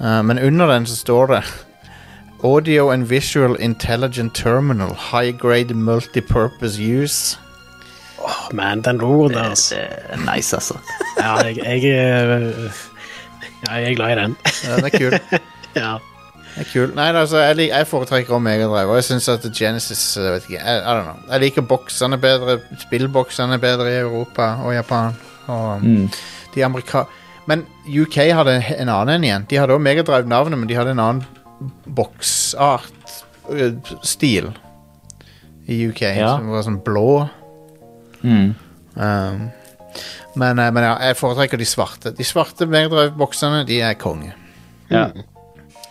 [0.00, 1.42] Uh, men under den så står det
[2.44, 4.94] Audio and Visual Intelligent Terminal.
[5.10, 7.38] High grade multipurpose use.
[8.24, 9.68] Åh, man, den logoen Det, deres.
[9.68, 9.78] det
[10.10, 10.74] er nice, altså.
[11.20, 12.72] Ja, jeg, jeg, er-
[13.68, 14.36] ja, jeg er glad i den.
[14.64, 15.12] Ja, den er kul.
[15.74, 15.92] Ja.
[16.54, 16.92] Det er kul.
[16.94, 20.44] Nei, altså, jeg, lik, jeg foretrekker om Megadrive, og jeg syns at Genesis jeg vet
[20.48, 21.16] ikke, I, I don't know.
[21.32, 22.58] Jeg liker boksene bedre.
[22.84, 25.16] Spillboksene bedre i Europa og Japan.
[25.46, 26.08] Og Mm.
[26.54, 27.02] de amerika...
[27.46, 27.66] Men
[28.00, 29.42] UK hadde en annen en igjen.
[29.50, 31.24] De hadde også Megadrive-navnet, men de hadde en annen
[33.44, 34.52] boksart-stil
[35.66, 36.36] i UK, Ja.
[36.36, 37.28] som var sånn blå.
[38.24, 38.54] Mm.
[38.96, 39.44] Um,
[40.34, 42.10] men, eh, men ja, jeg foretrekker de svarte.
[42.16, 44.32] De svarte Megadrive-boksene, de er konge.
[44.90, 45.06] Ja.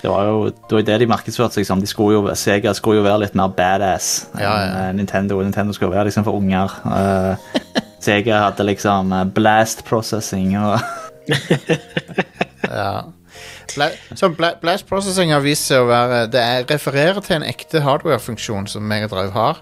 [0.03, 1.79] Det var jo det, var det de markedsførte seg som.
[1.79, 4.65] De skulle jo, Sega skulle jo være litt mer badass Ja, ja.
[4.89, 5.39] eh, Nintendo.
[5.39, 6.73] Nintendo skulle være liksom for unger.
[6.83, 7.37] Uh,
[8.03, 10.79] Sega hadde liksom blast processing og
[12.67, 13.03] Ja.
[13.75, 17.45] Bla, så bla, Blast Processing har vist seg å være Det er, refererer til en
[17.47, 19.61] ekte hardware-funksjon som Megadrive har.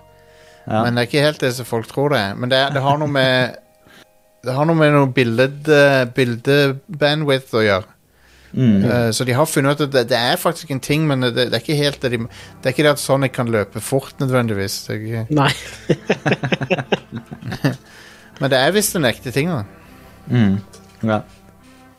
[0.68, 0.84] Ja.
[0.86, 2.36] Men det er ikke helt det som folk tror det er.
[2.38, 3.56] Men det, er- det har noe med
[4.46, 5.68] Det har noe med noe billed,
[6.18, 7.86] bildebandwidth å gjøre.
[8.54, 8.84] mm.
[8.90, 11.36] Eh, så de har funnet ut at det, det er faktisk en ting, men det,
[11.38, 14.16] det er ikke helt det de Det er ikke det at Sonic kan løpe fort,
[14.20, 14.80] nødvendigvis.
[14.88, 15.52] Det er ikke, Nei.
[18.42, 19.62] men det er visst en ekte ting, da.
[20.32, 20.58] Mm.
[21.06, 21.20] Ja.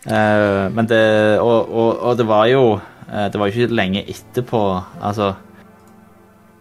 [0.07, 1.03] Eh, men det
[1.39, 4.61] og, og, og det var jo eh, Det var jo ikke lenge etterpå
[4.99, 5.29] Altså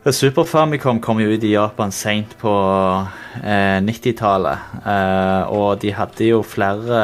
[0.10, 2.52] Super Famicom kom jo ut i Japan seint på
[3.44, 4.72] eh, 90-tallet.
[4.82, 7.02] eh, og de hadde jo flere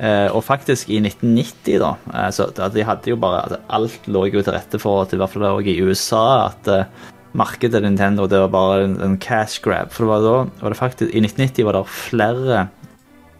[0.00, 4.24] eh, Og faktisk i 1990, da eh, Så de hadde jo bare altså, Alt lå
[4.32, 6.90] jo til rette for at i hvert fall også i USA at eh,
[7.38, 9.90] markedet til Nintendo det var bare en, en cash grab.
[9.94, 12.66] For det var da var det faktisk, I 1990 var det flere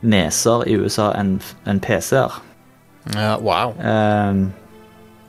[0.03, 1.37] neser i USA enn
[1.71, 2.35] en PC-er.
[3.15, 3.75] Ja, wow.
[3.79, 4.49] Ehm,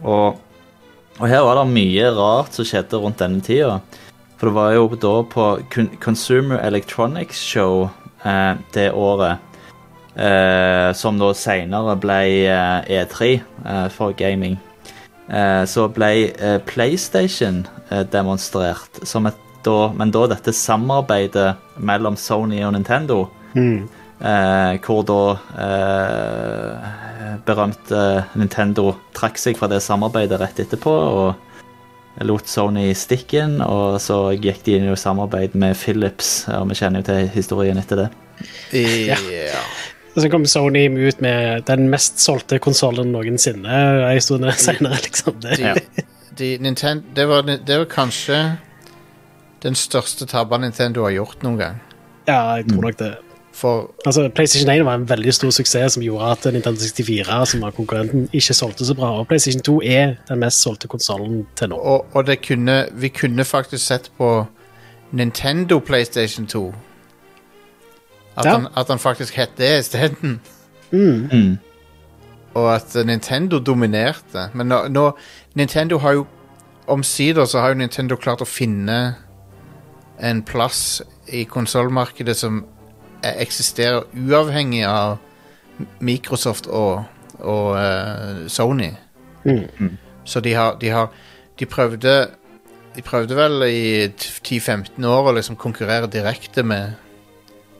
[0.01, 0.41] og,
[1.19, 3.79] og her var det mye rart som skjedde rundt denne tida.
[4.35, 5.45] For det var jo da på
[6.03, 7.85] Consumer Electronics Show
[8.25, 9.39] eh, det året,
[10.19, 12.19] eh, som da senere ble
[12.51, 14.57] eh, E3 eh, for gaming,
[15.29, 17.63] eh, så ble eh, PlayStation
[18.11, 23.25] demonstrert et da, men da dette samarbeidet mellom Sony og Nintendo,
[23.55, 23.85] Mm.
[24.19, 25.21] Eh, hvor da
[25.65, 26.91] eh,
[27.45, 28.03] berømte
[28.35, 31.33] Nintendo trakk seg fra det samarbeidet rett etterpå og
[32.23, 36.77] lot Sony i stikken, og så gikk de inn i samarbeid med Philips, og vi
[36.79, 38.07] kjenner jo til historien etter det.
[38.71, 39.17] Ja.
[40.15, 45.41] Og så kom Sony ut med den mest solgte konsollen noensinne en stund senere, liksom.
[45.43, 45.57] Det.
[45.59, 46.05] De,
[46.39, 48.39] de, Nintendo, det, var, det var kanskje
[49.65, 51.83] den største tabben Nintendo har gjort noen gang.
[52.29, 53.11] Ja, jeg tror nok det.
[53.55, 57.61] For Altså, PlayStation 1 var en veldig stor suksess som gjorde at Nintendo 64, som
[57.63, 59.13] var konkurrenten, ikke solgte så bra.
[59.19, 61.77] Og PlayStation 2 er den mest solgte konsollen til nå.
[61.79, 64.45] og, og det kunne, vi kunne faktisk sett på
[65.11, 66.73] Nintendo PlayStation 2.
[68.37, 68.51] At, Ja.
[68.57, 70.41] han, at han faktisk het det isteden.
[70.91, 71.29] Mm.
[71.31, 71.57] Mm.
[72.53, 74.49] Og at Nintendo dominerte.
[74.53, 75.11] Men nå, nå
[75.55, 76.25] Nintendo har jo
[76.87, 79.15] Omsider så har jo Nintendo klart å finne
[80.21, 81.01] en plass
[81.33, 82.65] i konsollmarkedet som
[83.23, 85.17] eksisterer uavhengig av
[85.99, 87.03] Microsoft og,
[87.39, 88.91] og uh, Sony.
[89.45, 89.97] Mm.
[90.25, 91.11] Så de har, de har
[91.59, 92.13] De prøvde
[92.95, 96.95] De prøvde vel i 10-15 år å liksom konkurrere direkte med,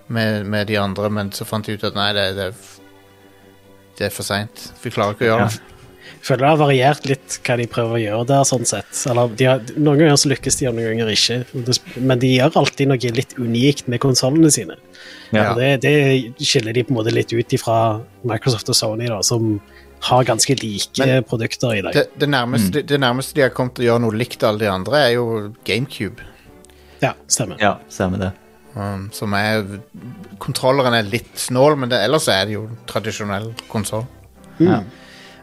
[0.08, 2.54] med, med de andre, men så fant de ut at nei, det, det, er
[3.98, 4.68] det er for seint.
[4.84, 5.48] Vi klarer ikke å gjøre Ja.
[5.56, 5.75] det.
[6.26, 9.02] Føler det har variert litt hva de prøver å gjøre der, sånn sett.
[9.12, 11.38] Eller, de har, noen ganger så lykkes de, og noen ganger ikke.
[12.02, 14.80] Men de gjør alltid noe litt unikt med konsollene sine.
[15.36, 15.52] Ja.
[15.58, 15.94] Det, det
[16.42, 17.78] skiller de på en måte litt ut ifra
[18.26, 19.60] Microsoft og Sony, da, som
[20.06, 21.94] har ganske like Men produkter i dag.
[21.94, 24.66] Det, det, nærmeste, det, det nærmeste de har kommet til å gjøre noe likt alle
[24.66, 25.28] de andre, er jo
[25.68, 26.26] GameCube.
[27.06, 27.62] Ja, stemmer.
[27.62, 28.34] ja, stemmer det.
[28.76, 29.62] Um, som er
[30.42, 34.04] Kontrolleren er litt snål, men det, ellers er det jo tradisjonell konsoll.
[34.58, 34.82] Ja.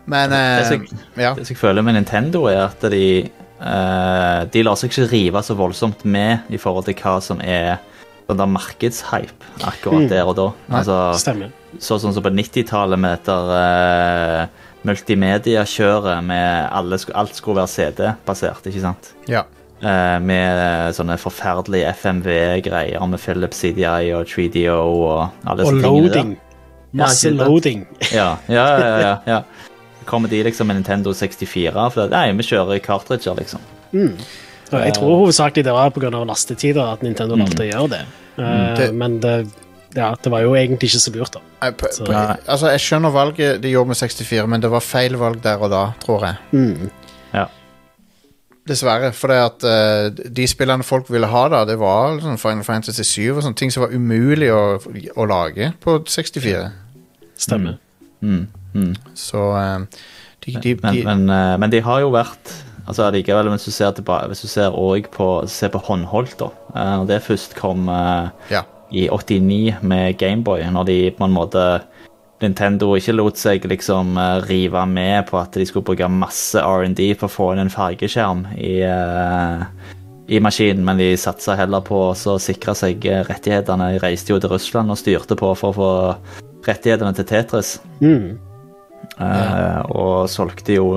[0.07, 1.35] Men eh, Det som- ja.
[1.35, 3.31] Det som jeg føler med Nintendo, er at de
[3.63, 7.77] Uh, De lar seg ikke rive så voldsomt med i forhold til hva som er
[8.27, 10.47] sånn der markedshype akkurat der og da.
[10.81, 11.53] Altså, Stemmer.
[11.79, 14.47] så sånn som på 90-tallet med dette uh,
[14.83, 19.13] multimediakjøret med alle, alt skulle være CD-basert, ikke sant?
[19.31, 19.45] ja.
[19.83, 25.91] Eh, med sånne forferdelige FMV-greier med Philips CDI og 3DO og alle Og tingene der.
[25.91, 26.31] loading.
[26.93, 27.41] Ja, Masse sant?
[27.41, 27.87] loading.
[28.13, 29.41] Ja, ja, ja, ja, ja.
[30.07, 33.61] Kommer de liksom med Nintendo 64, for nei, vi kjører cartridger, liksom.
[33.93, 34.17] Mm.
[34.73, 36.11] jeg tror hovedsakelig det var pga.
[36.25, 38.05] lastetider at Nintendo valgte å gjøre det.
[38.39, 38.77] Mm.
[38.77, 39.35] Det- Men det,
[39.95, 41.41] ja, det var jo egentlig ikke så lurt, da.
[41.63, 42.13] Eh, Så- p-
[42.49, 45.71] altså, jeg skjønner valget de gjorde med 64, men det var feil valg der og
[45.71, 46.37] da, tror jeg.
[46.53, 46.91] Mm.
[47.35, 47.47] Ja.
[48.69, 49.13] Dessverre.
[49.13, 53.03] For det at uh, de spillene folk ville ha da, det var sånn Final Fantasy
[53.03, 54.79] 7 og sånne ting som var umulig å,
[55.17, 56.71] å lage på 64.
[57.43, 57.79] Stemmer.
[58.23, 58.93] Mm, mm.
[59.15, 59.79] Så eh,
[60.45, 63.71] de, de, Men, de men, eh, men de har jo vært Altså likevel, hvis du
[63.71, 64.73] ser tilbake, hvis du ser
[65.15, 66.49] på, ser på håndholdt, da.
[66.99, 68.65] når det først kom eh, Ja.
[68.91, 71.63] i 89 med Gameboy, når de på en måte
[72.43, 77.13] Nintendo ikke lot seg liksom eh, rive med på at de skulle bruke masse R&D
[77.19, 79.63] på å få inn en fargeskjerm i, uh,
[80.33, 83.93] i maskinen, men de satsa heller på å sikre seg eh, rettighetene.
[83.95, 85.93] De reiste jo til Russland og styrte på for å få
[86.67, 87.77] rettighetene til Tetris.
[88.03, 88.41] Mm.
[89.21, 90.89] Eh, og solgte jo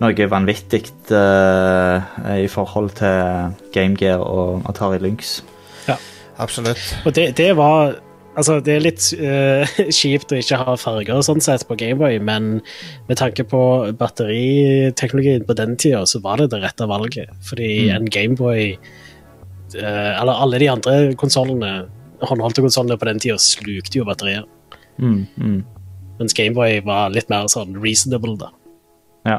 [0.00, 5.40] noe vanvittig eh, i forhold til Game Gear og Atari Lynx.
[5.88, 5.98] Ja.
[6.40, 6.80] Absolutt.
[7.04, 7.98] Og det, det var
[8.38, 12.60] Altså, det er litt uh, kjipt å ikke ha farger sånn sett på Gameboy, men
[13.08, 13.60] med tanke på
[13.98, 17.32] batteriteknologien på den tida, så var det det rette valget.
[17.48, 21.72] Fordi en Gameboy uh, Eller alle de andre konsollene,
[22.22, 24.46] håndholdte konsollene på den tida, slukte jo batterier.
[25.02, 25.60] Mm, mm.
[26.20, 28.50] Mens Gameboy var litt mer sånn reasonable, da.
[29.24, 29.38] Ja.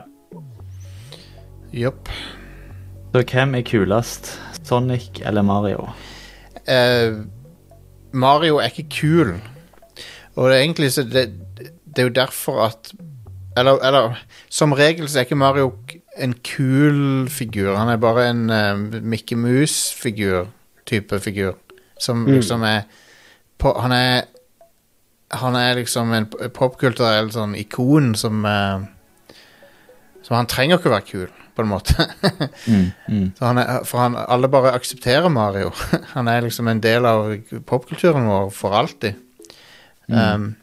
[1.72, 2.10] Jopp.
[3.14, 4.34] Så hvem er kulest?
[4.66, 5.86] Sonic eller Mario?
[6.66, 7.22] Eh,
[8.12, 9.36] Mario er ikke kul.
[10.36, 11.26] Og det er egentlig så det,
[11.60, 12.94] det er jo derfor at
[13.60, 15.74] eller, eller som regel så er ikke Mario
[16.18, 17.76] en kul figur.
[17.76, 20.48] Han er bare en uh, Mickey Mouse-figur.
[20.86, 21.60] Type figur.
[22.00, 22.82] Som liksom er
[23.60, 24.24] på, Han er
[25.40, 28.84] Han er liksom en popkulturell sånn ikon som uh,
[30.26, 31.96] Som han trenger ikke å være kul, på en måte.
[32.62, 33.28] Mm, mm.
[33.38, 35.72] Så han er, for han, alle bare aksepterer Mario.
[36.14, 37.32] Han er liksom en del av
[37.68, 39.18] popkulturen vår for alltid.
[40.08, 40.54] Um,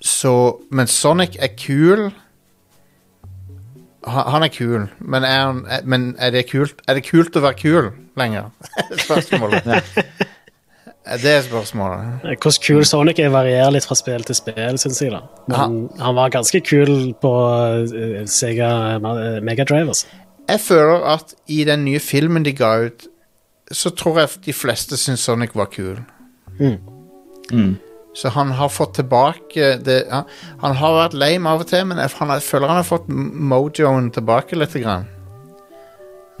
[0.00, 0.32] så,
[0.70, 2.08] men Sonic er kul
[4.06, 7.36] han, han er kul, men er, han, er, men er, det kult, er det kult
[7.36, 8.50] å være kul lenger?
[9.04, 9.68] Spørsmålet.
[11.10, 12.22] Det er spørsmålet.
[12.22, 15.10] Hvordan kul Sonic er, varierer litt fra spill til spill, syns jeg.
[15.10, 15.24] da.
[15.50, 17.32] Men han var ganske kul på
[17.90, 19.88] eh, Sega eh, Megadrive.
[19.90, 20.06] Altså.
[20.48, 23.06] Jeg føler at i den nye filmen de ga ut,
[23.72, 25.98] så tror jeg de fleste syns Sonic var kul.
[26.60, 27.76] Mm.
[28.14, 30.26] Så han har fått tilbake det, han,
[30.62, 33.08] han har vært lame av og til, men jeg, han, jeg føler han har fått
[33.08, 34.74] mojoen tilbake litt.
[34.74, 35.06] Grann.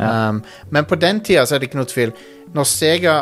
[0.00, 2.14] Um, men på den tida så er det ikke noe tvil.
[2.54, 3.14] Når Sega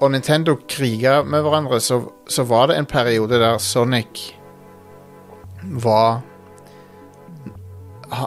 [0.00, 4.32] og Nintendo kriga med hverandre, så, så var det en periode der Sonic
[5.82, 6.20] var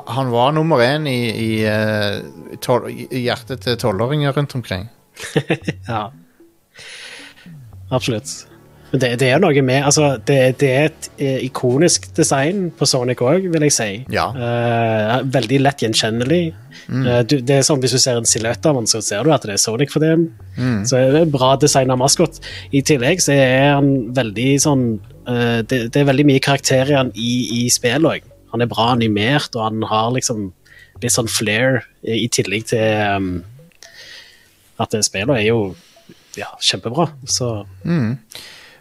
[0.10, 4.90] Han var nummer én i, i, eh, tol- i hjertet til tolvåringer rundt omkring.
[5.88, 6.10] Ja.
[7.92, 8.49] Absolutt.
[8.92, 12.88] Men det, det er noe med altså, det, det er et eh, ikonisk design på
[12.90, 13.90] Sonic òg, vil jeg si.
[14.14, 14.30] Ja.
[14.34, 16.42] Uh, veldig lett gjenkjennelig.
[16.90, 19.34] Eh, du, det er sånn, Hvis du ser en silhuett av den, så ser du
[19.36, 20.16] at det er Sonic for det.
[20.90, 22.42] Så er det en bra designa maskot.
[22.74, 24.86] I tillegg så er han veldig sånn
[25.30, 28.34] uh, det, det er veldig mye karakter i han i, i spillet òg.
[28.56, 30.50] Han er bra animert, og han har liksom
[31.00, 33.34] litt sånn flair i, i tillegg til um,
[34.82, 35.60] at det spillet er jo
[36.40, 37.12] ja, kjempebra.
[37.30, 37.52] Så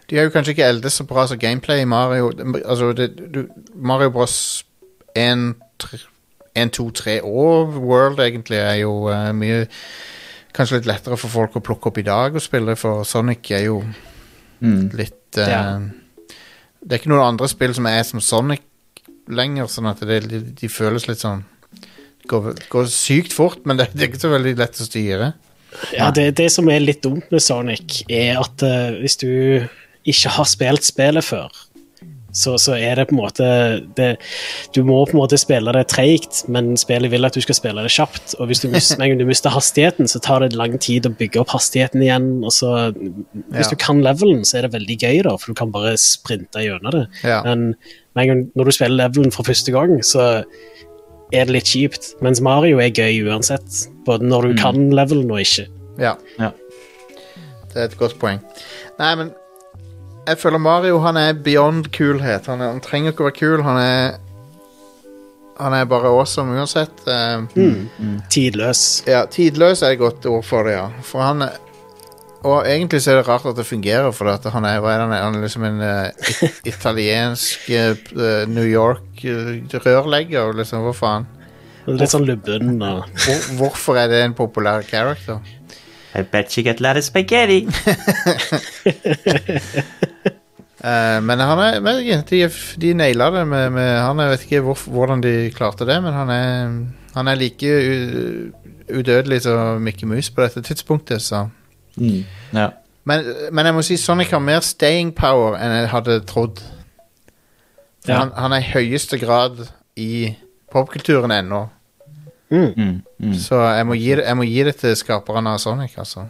[0.09, 2.31] De er jo kanskje ikke eldes så bra som gameplay i Mario.
[2.63, 3.43] Altså, det, du,
[3.75, 4.65] Mario Bros
[5.15, 5.43] 1,
[6.55, 9.67] 1, 2, 3 og World egentlig er jo uh, mye
[10.55, 13.67] Kanskje litt lettere for folk å plukke opp i dag og spille, for Sonic er
[13.69, 13.83] jo
[14.59, 14.89] Mm.
[14.91, 15.61] litt uh, Ja.
[16.81, 18.65] Det er ikke noen andre spill som er som Sonic
[19.31, 21.45] lenger, sånn at det, de, de føles litt sånn
[22.27, 25.29] går, går sykt fort, men det, det er ikke så veldig lett å styre.
[25.95, 29.29] Ja, det, det som er litt dumt med Sonic, er at uh, hvis du
[30.11, 31.49] ikke har spilt spillet før,
[32.29, 33.45] så, så er det på en måte
[33.97, 34.09] det,
[34.75, 37.81] Du må på en måte spille det treigt, men spillet vil at du skal spille
[37.81, 38.35] det kjapt.
[38.37, 41.55] Og hvis du, mister, du mister hastigheten, så tar det lang tid å bygge opp
[41.55, 42.27] hastigheten igjen.
[42.45, 43.71] Og så, hvis Ja.
[43.73, 46.93] du kan levelen, så er det veldig gøy, da, for du kan bare sprinte gjennom
[46.99, 47.03] det.
[47.25, 47.41] Ja.
[47.49, 47.71] Men
[48.53, 50.43] når du spiller levelen for første gang, så
[51.33, 52.13] er det litt kjipt.
[52.25, 55.65] Mens Mario er gøy uansett, både når du kan levelen og ikke.
[55.97, 56.13] Ja.
[56.37, 56.53] Ja.
[57.73, 58.37] Det er et godt poeng.
[59.01, 59.33] Nei, men
[60.29, 62.49] jeg føler Mario han er beyond kulhet.
[62.51, 63.63] Han, er, han trenger ikke å være kul.
[63.65, 64.17] Han er
[65.59, 67.01] Han er bare awesome uansett.
[67.03, 67.41] Eh,
[68.31, 69.03] Tidløs.
[69.09, 70.85] Ja, tidløs er et godt ord for det, ja.
[71.03, 71.57] For han er
[72.47, 75.01] Og egentlig så er det rart at det fungerer, for at han er, hva er
[75.03, 76.07] han er, han er liksom en uh,
[76.71, 80.85] italiensk uh, New York-rørlegger, liksom.
[80.87, 81.27] Hva faen?
[81.89, 85.41] Litt sånn lubben og Hvor, hvorfor er det en populær character?
[86.15, 87.67] I bet you get a lot of spaghetti.
[90.83, 92.49] uh, men han er, men de,
[92.81, 96.13] de naila det med, med Han jeg vet ikke hvor, hvordan de klarte det, men
[96.13, 96.73] han er,
[97.15, 98.51] han er like u,
[98.99, 101.47] udødelig som Mickey Mouse på dette tidspunktet, så
[101.99, 102.23] Mm.
[102.53, 102.67] Ja.
[103.03, 106.61] men, men jeg må si Sonic har mer staying power enn jeg hadde trodd.
[108.07, 108.21] Ja.
[108.21, 109.65] Han, han er i høyeste grad
[109.99, 110.29] i
[110.71, 111.65] popkulturen ennå,
[112.49, 113.01] Mm.
[113.21, 113.33] Mm.
[113.37, 116.23] så jeg må, gi det, jeg må gi det til skaperne av Sonic, altså.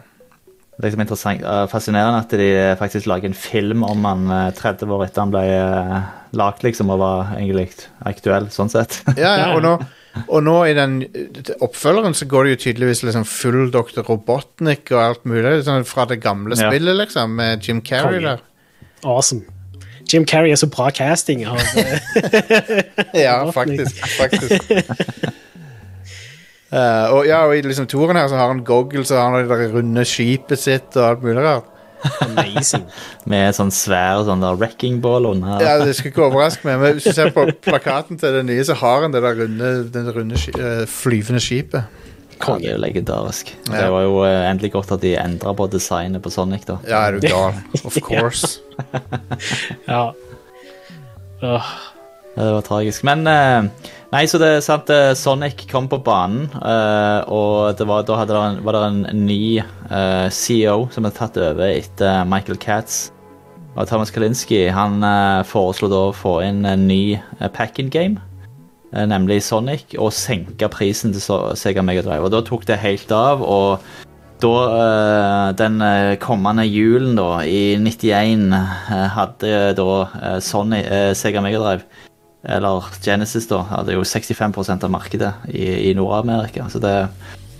[0.80, 4.30] Det er liksom interessant, uh, fascinerende at de eh, faktisk lager en film om han
[4.32, 5.96] eh, 30 år etter han ble uh,
[6.40, 7.66] lagt, liksom, og var egentlig
[8.08, 9.02] aktuell, sånn sett.
[9.20, 9.74] Ja, ja, og nå,
[10.34, 14.00] og nå i den eh, oppfølgeren så går det jo tydeligvis liksom full Dr.
[14.08, 16.70] Robotnik og alt mulig, sånn fra det gamle Ja.
[16.72, 18.40] spillet, liksom, med Jim Carrey der.
[19.04, 19.44] awesome.
[20.10, 21.44] Jim Carrey er så bra casting.
[21.44, 21.60] Eh,
[23.26, 24.00] Ja, faktisk.
[24.16, 24.72] faktisk.
[26.70, 29.46] Eh, og ja, og i liksom toren her så har han goggles og han har
[29.46, 31.66] det der runde skipet sitt og alt mulig rart.
[32.24, 32.84] amazing.
[33.30, 35.60] Med sånn svær sånn der wrecking ball under.
[35.60, 38.62] Ja, Det skal ikke overraske meg, men hvis du ser på plakaten til det nye,
[38.64, 42.06] så har han det der runde, den runde eh, flyvende skipet.
[42.40, 43.50] Ja, det er jo legendarisk.
[43.68, 43.74] Ja.
[43.74, 46.78] Det var jo uh, endelig godt at de endra på designet på Sonic, da.
[46.88, 47.58] Ja, er du gal?
[47.84, 48.60] Of course.
[49.90, 50.06] Ja.
[51.42, 51.58] Åh, Ja,
[52.36, 53.04] Det var tragisk.
[53.04, 58.02] Men eh, Nei, så det er sant eh, Sonic kom på banen, eh, og var,
[58.06, 59.62] da det en, var det en ny
[60.34, 63.10] CEO som hadde tatt over etter Michael Katz.
[63.76, 64.98] Og Thomas Kalinski han
[65.46, 67.20] foreslo da å få inn en ny
[67.54, 68.18] pack-in game,
[68.90, 72.26] nemlig Sonic, og senke prisen til Sega Mega Drive.
[72.26, 73.78] Og da tok det helt av, og
[74.42, 75.78] da den
[76.18, 79.90] kommende julen da, i 91 eh, hadde da
[80.42, 80.82] Sony,
[81.14, 82.09] Sega Mega Drive
[82.42, 86.68] eller Genesis da, hadde jo 65% av markedet i, i Nord-Amerika.
[86.72, 86.94] Så det,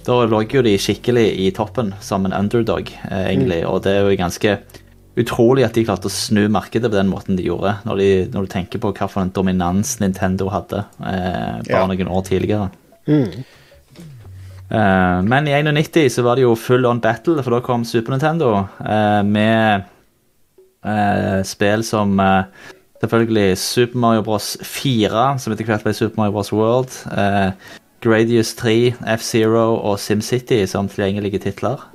[0.07, 3.63] da lå jo de skikkelig i toppen som en underdog, eh, egentlig.
[3.69, 4.57] Og det er jo ganske
[5.21, 8.47] utrolig at de klarte å snu markedet på den måten de gjorde, når, de, når
[8.47, 11.87] du tenker på hvilken dominans Nintendo hadde eh, bare Ja.
[11.91, 12.71] noen år tidligere.
[13.11, 13.43] Mm.
[14.71, 18.15] Uh, men i 91 så var det jo full on battle, for da kom Super
[18.15, 19.83] Nintendo uh, med
[20.87, 22.15] uh, spill som
[23.01, 24.57] selvfølgelig Super Mario Bros.
[24.63, 26.53] 4, som etter hvert ble Super Mario Bros.
[26.53, 27.53] World, eh,
[28.01, 31.89] Gradius 3, F-Zero og SimCity som tilgjengelige titler.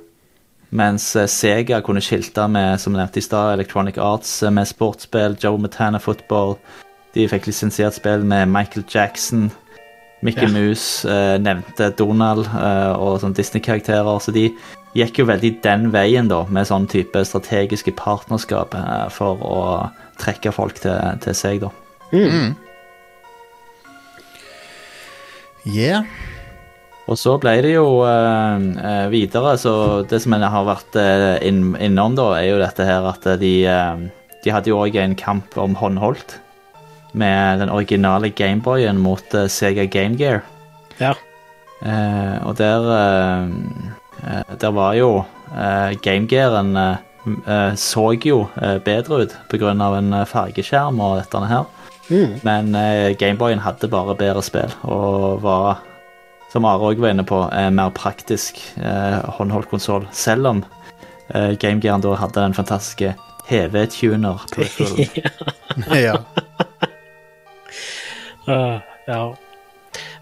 [0.70, 5.38] Mens eh, Sega kunne skilte med som nevnt i sted, Electronic Arts eh, med sportsspill,
[5.42, 6.56] Joe Montana Football.
[7.14, 9.50] De fikk lisensiert spill med Michael Jackson.
[10.20, 10.52] Mickey Ja.
[10.52, 14.18] Mouse eh, nevnte Donald eh, og sånn Disney-karakterer.
[14.20, 14.48] Så de
[14.96, 19.60] gikk jo veldig den veien, da, med sånn type strategiske partnerskap eh, for å
[20.20, 21.72] trekke folk til, til seg, da.
[22.12, 22.54] Mm.
[25.66, 26.06] Yeah.
[27.06, 31.76] Og så ble det jo eh, videre, så det som en har vært eh, inn,
[31.82, 33.54] innom, da, er jo dette her at de,
[34.42, 36.40] de hadde jo òg en kamp om håndholdt.
[37.16, 40.42] Med den originale Gameboyen mot Sega Game Gear.
[41.00, 41.14] Ja.
[41.84, 47.05] Eh, og der eh, Der var jo eh, Game Gearen eh, eh,
[47.76, 49.70] så jo eh, bedre ut pga.
[49.70, 51.64] en eh, fargeskjerm og dette her.
[52.08, 52.40] Mm.
[52.42, 55.82] Men eh, Gameboyen hadde bare bedre spill, og var,
[56.52, 60.06] som Are òg var inne på, en mer praktisk eh, håndholdt konsoll.
[60.12, 60.64] Selv om
[61.34, 63.14] eh, GameGearen da hadde den fantastiske
[63.48, 64.46] HV-tuner.
[64.52, 65.08] peripheralen.
[66.06, 66.16] ja.
[68.46, 69.34] Uh, ja.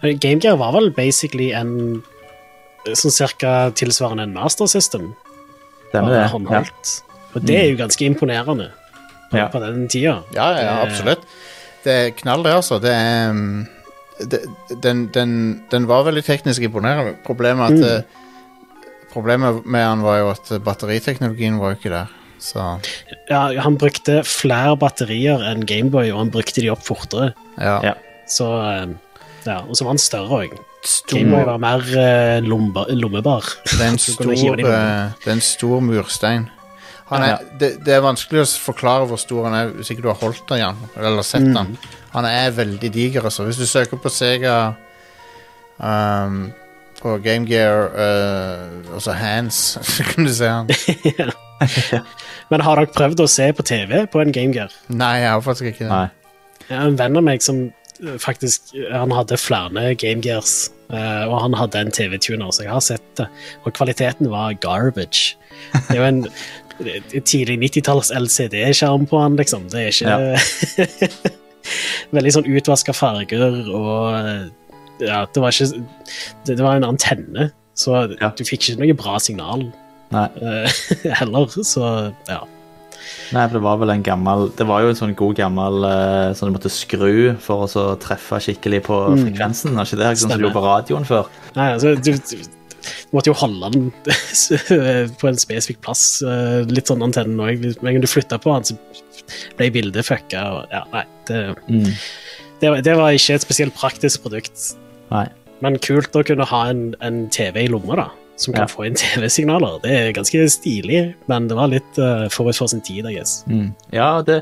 [0.01, 2.03] GameGear Game Gear var vel basically en
[2.93, 5.13] sånn cirka tilsvarende en Master System.
[5.95, 6.21] Stemmer det?
[6.21, 6.27] Ja.
[6.35, 6.91] håndholdt.
[7.35, 8.69] Og det er jo ganske imponerende
[9.31, 9.47] på, Ja.
[9.51, 10.19] på den tida.
[10.35, 11.23] Ja, ja, absolutt.
[11.83, 12.79] Det er knall, det, altså.
[12.81, 13.65] Det er um,
[14.31, 14.39] det,
[14.83, 15.33] den, den,
[15.71, 17.15] den var veldig teknisk imponerende.
[17.25, 17.83] Problemet, at, Mm.
[17.83, 18.01] eh,
[19.13, 22.13] problemet med han var jo at batteriteknologien var jo ikke der.
[22.39, 22.63] Så
[23.29, 27.33] Ja, han brukte flere batterier enn Gameboy, og han brukte de opp fortere.
[27.59, 27.79] ja.
[27.83, 27.93] Ja.
[28.27, 28.87] Så eh,
[29.45, 30.55] ja, Og så var han større òg.
[30.85, 33.47] Stor, var mer eh, lomba, lommebar.
[33.65, 36.45] det, er en stor, eh, det er en stor murstein.
[37.09, 40.09] Han er, det, det er vanskelig å forklare hvor stor han er hvis ikke du
[40.09, 41.53] har holdt den, igjen, eller sett Mm.
[41.57, 41.75] den.
[42.15, 43.43] Han er veldig diger, altså.
[43.45, 44.55] Hvis du søker på Sega
[45.77, 46.51] um,
[47.01, 49.53] på Game Gear, uh, altså Hands,
[49.95, 50.69] så kan du se han.
[52.49, 54.73] Men har dere prøvd å se på TV på en Game Gear?
[54.89, 55.91] Nei, jeg har faktisk ikke det.
[55.91, 56.07] Nei.
[56.69, 57.59] Jeg har en venn av meg som
[58.19, 62.83] faktisk Han hadde flere Game Gears, uh, og han hadde en TV-tuner, så jeg har
[62.83, 63.27] sett det.
[63.63, 65.37] Og kvaliteten var garbage.
[65.73, 66.21] Det er jo en
[67.31, 69.69] tidlig 90-talls LCD-skjerm på han, liksom.
[69.71, 71.31] Det er ikke
[72.15, 74.43] Veldig sånn utvaska farger og eh,
[75.01, 75.81] Ja, det var ikke
[76.45, 78.29] Det, det var en antenne, så Ja.
[78.35, 79.65] du fikk ikke noe bra signal
[80.13, 80.83] eh,
[81.19, 82.43] heller, så ja.
[83.35, 86.33] Nei, for det var vel en gammel Det var jo en sånn god gammel eh,
[86.37, 89.73] Sånn du måtte skru for å så treffe skikkelig på frekvensen.
[89.77, 91.29] Var ikke det sånn som du gjorde på radioen før?
[91.57, 93.87] Nei, altså, du, du, du måtte jo holde den
[95.21, 96.05] på en spesifikk plass.
[96.25, 97.65] eh, Litt sånn antennen òg.
[97.75, 98.77] En gang du flytta på den, så
[99.57, 100.43] ble bildet fucka.
[100.59, 101.87] Og, ja, nei, det, Mm.
[102.61, 104.73] det, det var ikke et spesielt praktisk produkt.
[105.11, 105.25] Nei.
[105.63, 108.07] Men kult å kunne ha en, en TV i lomma, da.
[108.37, 108.67] Som kan Ja.
[108.67, 109.79] få inn TV-signaler.
[109.83, 113.43] Det er ganske stilig, men det var litt uh, forut for sin tid, I guess.
[113.47, 113.69] Mm.
[113.95, 114.41] Ja, det,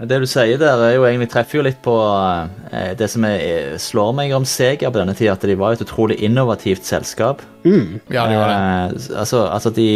[0.00, 2.48] det du sier der, er jo egentlig treffer jo litt på uh,
[2.96, 6.16] det som er, slår meg om Sega på denne tida, at de var et utrolig
[6.24, 7.42] innovativt selskap.
[7.68, 7.98] Mm.
[8.08, 8.62] Ja, det var det.
[8.96, 9.90] Uh, altså, altså de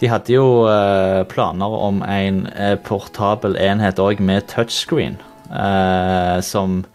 [0.00, 0.64] De hadde jo
[1.28, 2.38] planer om en
[2.86, 5.18] portabel enhet òg med touchscreen,
[5.52, 6.86] eh, som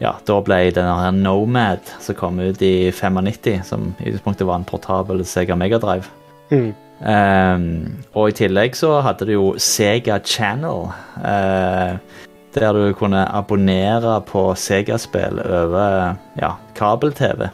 [0.00, 4.60] ja, da ble denne her Nomad, som kom ut i 95, som i utgangspunktet var
[4.60, 6.08] en portabel Sega Megadrive.
[6.50, 6.72] Mm.
[7.00, 7.68] Um,
[8.12, 10.90] og i tillegg så hadde du jo Sega Channel,
[11.20, 11.96] Uh,
[12.54, 17.46] der du kunne abonnere på Sega-spill over ja, kabel-TV.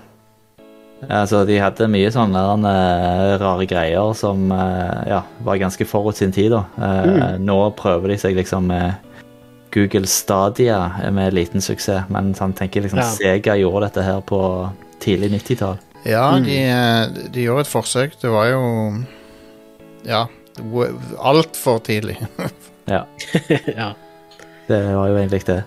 [1.05, 2.41] Altså, de hadde mye sånne
[2.71, 6.55] eh, rare greier som uh, ja, var ganske forut sin tid.
[6.55, 6.63] da.
[6.81, 9.06] Eh, Nå prøver de seg liksom med
[9.77, 13.11] Google Stadia med liten suksess, men han tenker liksom Ja.
[13.13, 14.41] Sega gjorde dette her på
[15.05, 15.77] tidlig 90-tall.
[16.07, 18.17] Ja, de, eh, de gjorde et forsøk.
[18.23, 18.63] Det var jo
[20.07, 20.27] Ja.
[21.19, 22.17] Altfor tidlig.
[22.87, 23.01] Ja.
[23.77, 23.89] ja.
[24.69, 25.63] Det var jo egentlig det.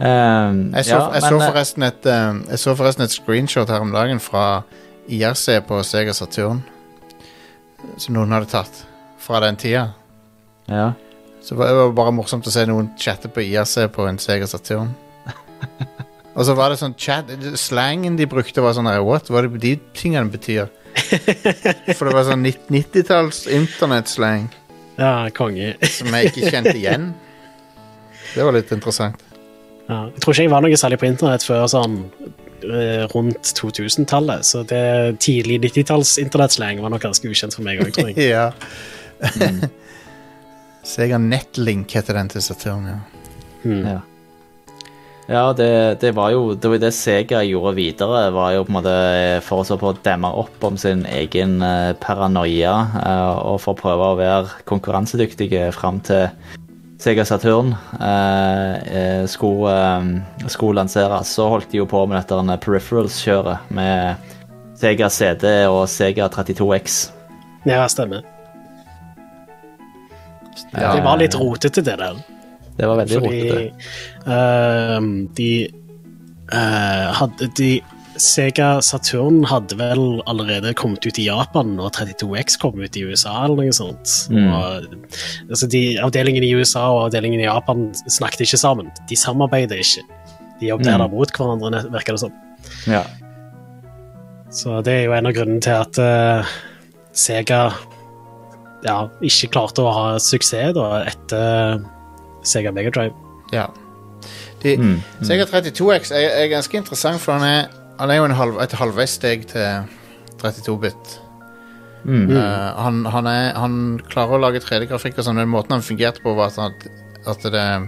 [0.00, 3.14] Um, Jeg så, ja, jeg, så men, eh, forresten et, eh, jeg så forresten et
[3.14, 4.62] screenshot her om dagen fra
[5.08, 6.64] IRC på Sega Saturn.
[7.96, 8.82] Som noen hadde tatt
[9.22, 9.92] fra den tida.
[10.68, 10.90] ja.
[11.46, 14.90] Så det var bare morsomt å se noen chatte på IRC på en Sega Saturn.
[16.36, 19.30] Og så var det sånn chat Slangen de brukte, var sånn What?
[19.30, 20.66] Hva er det de tingene betyr?
[21.94, 24.48] For det var sånn 90-talls internettslang
[24.98, 25.76] ja, konge.
[25.92, 27.12] som jeg ikke kjente igjen.
[28.34, 29.22] Det var litt interessant.
[29.86, 31.98] Ja, jeg tror ikke jeg var noe særlig på internett før sånn
[32.66, 34.82] eh, rundt 2000-tallet, så det
[35.22, 38.28] tidlig 90-talls internettslang var nok ganske ukjent for meg òg, tror jeg.
[38.34, 38.48] ja.
[40.86, 42.98] Sega Netlink heter den til Saturn, ja.
[43.66, 43.86] Mm.
[43.88, 44.00] Ja,
[45.26, 45.70] ja det,
[46.04, 48.98] det var jo det, var det Sega gjorde videre, var jo på en måte
[49.46, 53.80] for å få å demme opp om sin egen eh, paranoia, eh, og for å
[53.80, 56.28] prøve å være konkurransedyktige fram til
[57.02, 61.34] Sega Saturn eh, eh, skulle, eh, skulle lanseres.
[61.34, 64.32] Så holdt de jo på med dette peripherals-kjøret med
[64.78, 67.02] Sega CD og Sega 32X.
[67.66, 68.35] Ja, stemmer.
[70.72, 70.94] Ja.
[70.94, 72.22] Det var litt rotete, det der.
[72.76, 73.90] Det var veldig Fordi rotete.
[74.26, 75.50] Uh, de
[76.52, 77.70] uh, hadde de
[78.16, 83.34] Sega Saturn hadde vel allerede kommet ut i Japan, og 32X kom ut i USA,
[83.44, 84.14] eller noe sånt.
[84.32, 84.46] Mm.
[84.48, 85.10] Og,
[85.50, 88.88] altså de, avdelingen i USA og avdelingen i Japan snakket ikke sammen.
[89.10, 90.06] De samarbeider ikke.
[90.62, 91.12] De opererer Mm.
[91.12, 92.32] mot hverandre, virker det som.
[92.88, 93.04] Ja.
[94.50, 96.56] Så det er jo en av grunnene til at uh,
[97.12, 97.60] Sega
[98.86, 101.82] ja, ikke klarte å ha suksess da, etter
[102.46, 103.14] Sega Megadrive.
[103.52, 103.68] ja.
[104.62, 105.24] De, Mm, mm.
[105.28, 107.66] Sega 32X er, er ganske interessant, for han er,
[108.00, 109.84] han er jo en halv, et halvveissteg til
[110.40, 111.12] 32-bit.
[112.06, 112.30] Mm.
[112.30, 112.38] Uh,
[112.80, 113.76] han, han, er, han
[114.08, 116.74] klarer å lage 3D-grafikk og sånn, men måten han fungerte på, var at, han,
[117.28, 117.86] at det er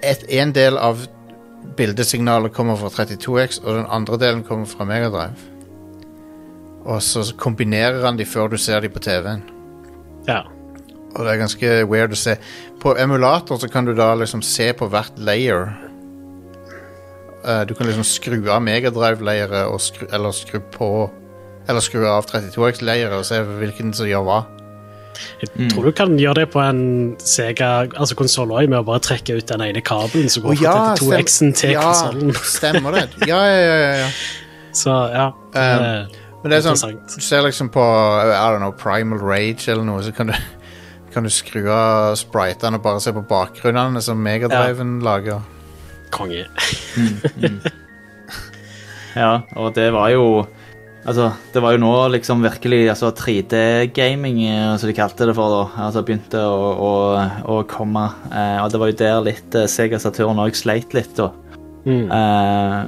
[0.00, 1.02] et, En del av
[1.76, 5.55] bildesignalet kommer fra 32X, og den andre delen kommer fra Megadrive.
[6.86, 9.42] Og så kombinerer han de før du ser de på TV-en.
[10.28, 10.44] Ja.
[11.16, 12.36] Og det er ganske weird å se.
[12.82, 15.72] På emulator så kan du da liksom se på hvert layer.
[17.46, 20.88] Uh, du kan liksom skru av Megadrive-layeret eller skru på
[21.66, 24.36] Eller skru av 32X-layeret og se hvilken som gjør hva.
[25.40, 25.70] Jeg Mm.
[25.70, 29.38] tror du kan gjøre det på en Sega altså konsoll òg, med å bare trekke
[29.38, 32.34] ut den ene kabelen som går oh, ja, fra 32X-en til ja, konsollen.
[32.34, 33.08] Stemmer det.
[33.26, 33.90] Ja, ja, ja.
[34.04, 34.10] ja.
[34.76, 35.26] Så ja.
[35.56, 37.00] Um, Men det er sånn.
[37.10, 40.36] Du ser liksom på I don't know, Primal Rage eller noe, så kan du,
[41.14, 45.42] kan du skru av spritene og bare se på bakgrunnene som Megadriven lager.
[46.14, 46.46] Konge.
[49.16, 50.46] Ja, og det var jo
[51.06, 55.52] Altså, det var jo nå liksom virkelig altså 3D-gaming, eh, som de kalte det for,
[55.52, 55.84] da.
[55.84, 56.88] Altså begynte å, å,
[57.46, 58.08] å komme.
[58.26, 61.28] Eh, og det var jo der litt eh, Sega Saturn òg sleit litt, da.
[61.86, 62.10] Mm.
[62.10, 62.80] Eh,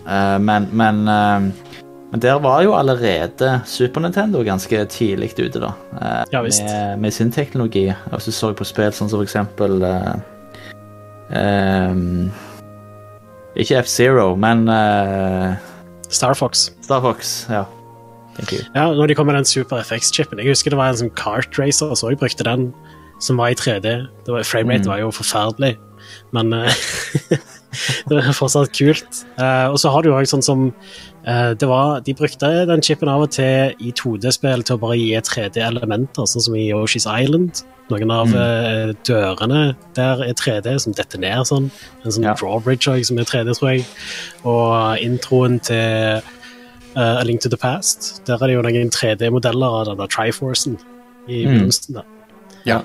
[0.00, 1.67] eh, men men, eh,
[2.10, 5.72] men der var jo allerede Super Nintendo ganske tidlig ute, da.
[6.00, 6.62] eh, Ja, visst.
[6.64, 7.92] med, med sin teknologi.
[8.12, 10.14] Og så så jeg på spill sånn som for eksempel eh,
[11.36, 11.94] eh,
[13.58, 15.56] Ikke F-Zero, men eh,
[16.08, 16.70] Star Fox.
[16.82, 17.46] Star Fox.
[17.50, 17.64] Ja.
[18.74, 20.38] Ja, når de kom med den Super FX-chipen.
[20.38, 22.68] Jeg husker det var en sånn kart racer, så jeg brukte den,
[23.20, 24.06] som var i 3D.
[24.46, 24.90] Framerate Mm.
[24.92, 25.72] var jo forferdelig,
[26.32, 26.70] men eh,
[28.08, 29.22] det er fortsatt kult.
[29.38, 30.66] Uh, og så har du òg sånn som
[31.28, 34.96] uh, det var, De brukte den chipen av og til i 2D-spill til å bare
[35.00, 37.62] gi 3D-elementer, sånn som i Yoshi's Island.
[37.88, 39.60] Noen av eh, dørene
[39.96, 41.70] der er 3D, som detter ned sånn.
[42.04, 42.34] En sånn Ja.
[42.36, 43.86] drawbridge også, som er 3D, tror jeg.
[44.44, 48.20] Og introen til uh, A Link to the Past.
[48.28, 50.76] Der er det jo noen 3D-modeller av denne Triforcen
[51.28, 51.48] i Mm.
[51.48, 52.02] begynnelsen.
[52.68, 52.82] Ja.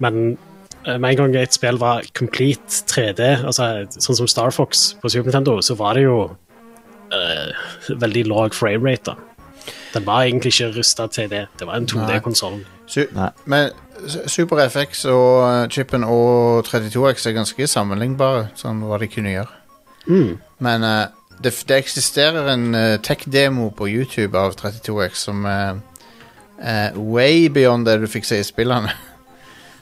[0.00, 0.38] Men
[0.86, 5.30] med en gang et spill var complete 3D, altså sånn som Star Fox på Super
[5.30, 6.18] Nintendo, så var det jo
[7.10, 9.16] uh, veldig lav framerate.
[9.94, 11.46] Den var egentlig ikke rusta til det.
[11.58, 12.60] Det var en 2D-konsoll.
[12.86, 13.02] Su
[13.44, 13.70] men
[14.26, 19.62] Super FX og uh, chipen og 32X er ganske sammenlignbare, sånn hva de kunne gjøre.
[20.06, 20.36] Mm.
[20.62, 21.06] Men uh,
[21.42, 25.80] det, det eksisterer en uh, tech-demo på YouTube av 32X som uh,
[26.60, 28.92] er way beyond det du fikk se i spillene.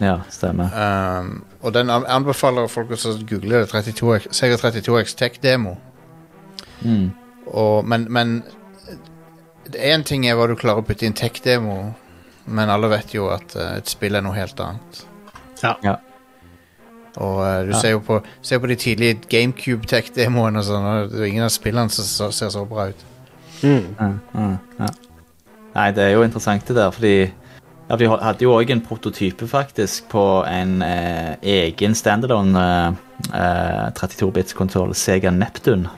[0.03, 0.71] Ja, stemmer.
[0.75, 3.69] Um, og den anbefaler folk å google det.
[3.71, 5.77] 32X, Sega 32X tech-demo.
[6.83, 7.13] Mm.
[7.87, 8.33] Men, men
[9.75, 11.77] Én ting er hva du klarer å putte i en tech-demo,
[12.47, 14.99] men alle vet jo at uh, et spill er noe helt annet.
[15.63, 15.73] Ja.
[15.87, 15.95] Ja.
[17.17, 17.79] Og uh, du Ja.
[17.81, 21.47] ser jo på, ser på de tidlige GameCube tech-demoene og sånn, og det er ingen
[21.47, 23.07] av spillene som så, ser så bra ut.
[23.63, 23.87] Mm.
[23.97, 24.51] Ja, ja,
[24.83, 24.91] ja.
[25.75, 27.15] Nei, det er jo interessant det der, fordi
[27.89, 32.63] ja, vi hadde jo òg en prototype, faktisk, på en eh, egen standalone
[33.33, 35.91] eh, eh, 32-bits-kontroll, Sega Neptune.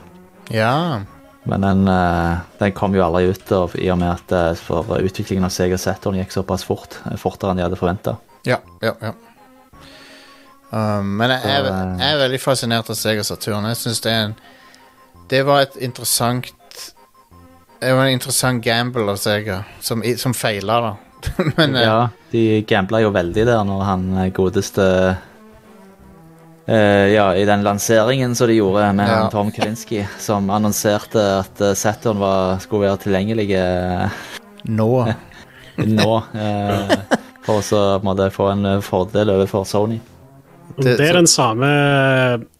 [0.51, 1.01] Ja.
[1.47, 4.97] Men den, eh, den kom jo aldri ut, av, i og med at eh, for
[4.99, 6.99] utviklingen av Sega Saturn gikk såpass fort.
[7.07, 8.17] eh, Fortere enn de hadde forventa.
[8.47, 9.13] Ja, ja, ja.
[10.67, 13.69] Um, men jeg er, eh, jeg er veldig fascinert av Sega Saturn.
[13.71, 14.35] Jeg synes det er en
[15.31, 16.51] Det var et interessant
[17.79, 20.91] Det var en interessant gamble av Sega, som, som feila, da.
[21.57, 24.85] men eh, Ja, de gambla jo veldig der når han eh, godeste
[26.69, 29.29] uh, Ja, i den lanseringen som de gjorde med Ja.
[29.33, 33.47] Tom Kalinski, som annonserte at Saturn var, skulle være tilgjengelig
[34.67, 34.91] Nå.
[35.77, 36.11] nå.
[36.35, 36.93] Uh,
[37.47, 39.99] for så må det få en fordel overfor Sony.
[40.77, 41.67] Det- Det, er den samme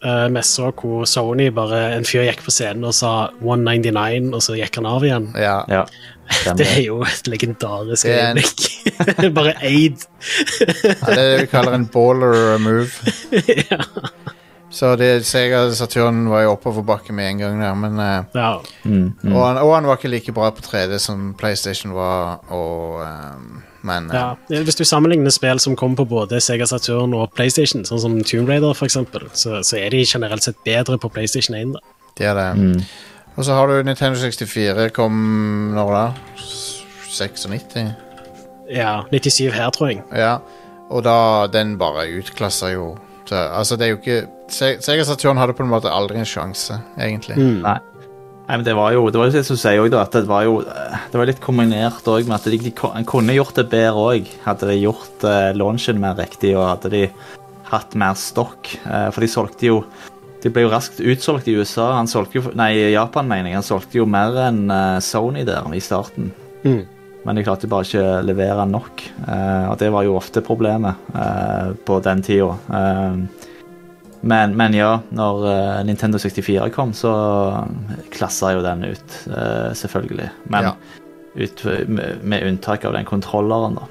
[0.05, 4.55] uh, messa hvor Sony bare En fyr gikk på scenen og sa 199, og så
[4.57, 5.27] gikk han av igjen.
[5.37, 5.57] Ja.
[5.69, 5.83] Ja.
[6.57, 10.07] Det er jo et legendarisk er en- bare aid.
[10.61, 10.93] ja.
[10.93, 12.89] Det er det vi kaller en baller move.
[13.71, 13.79] ja.
[14.69, 18.49] Så det, Sega Saturn var jo oppoverbakke med en gang der, men eh, ja.
[18.83, 19.31] Mm, mm.
[19.35, 23.63] og, han, og han var ikke like bra på 3D som PlayStation var, og um,
[23.87, 24.33] Men ja.
[24.49, 24.61] Ja.
[24.67, 28.49] Hvis du sammenligner spill som kommer på både Sega Saturn og PlayStation, sånn som Tomb
[28.49, 31.77] Raider eksempel, så, så er de generelt sett bedre på PlayStation 1.
[31.77, 31.79] Da.
[32.17, 32.47] det er det.
[32.57, 32.81] Mm.
[33.37, 34.89] Og så har du Nintendo 64.
[34.95, 35.17] Kom
[35.75, 36.05] når da?
[37.07, 37.75] 96?
[38.73, 40.01] Ja, 97 her, tror jeg.
[40.15, 40.37] Ja.
[40.89, 42.95] Og da Den bare utklassa jo
[43.27, 46.25] så, Altså, det er jo ikke Se- Sega Saturn hadde på en måte aldri en
[46.27, 47.35] sjanse, egentlig.
[47.35, 47.57] Mm.
[47.65, 47.77] Nei.
[48.47, 50.45] Nei, men det var jo det var jo det som sier også at det var
[50.47, 54.05] jo eh, Det var litt kombinert også med at de, de kunne gjort det bedre
[54.13, 54.29] òg.
[54.45, 57.01] Hadde de gjort uh, launchen mer riktig og hadde de
[57.67, 58.71] hatt mer stokk.
[58.87, 59.81] Uh, for de solgte jo
[60.43, 61.91] De ble jo raskt utsolgt i USA.
[61.97, 63.57] Han solgte jo Nei, i Japan, mener jeg.
[63.57, 66.29] Han solgte jo mer enn eh, Sony der i starten.
[66.63, 66.83] Mm.
[67.25, 69.01] Men de klarte bare ikke å levere nok.
[69.27, 72.53] eh, og det var jo ofte problemet eh, på den tida.
[72.69, 73.17] Eh,
[74.27, 77.11] men, men ja, når eh, Nintendo 64 kom, så
[78.13, 80.29] klassa jo den ut, eh, selvfølgelig.
[80.53, 80.75] Men Ja.
[81.37, 83.85] ut, med, med unntak av den kontrolleren, da.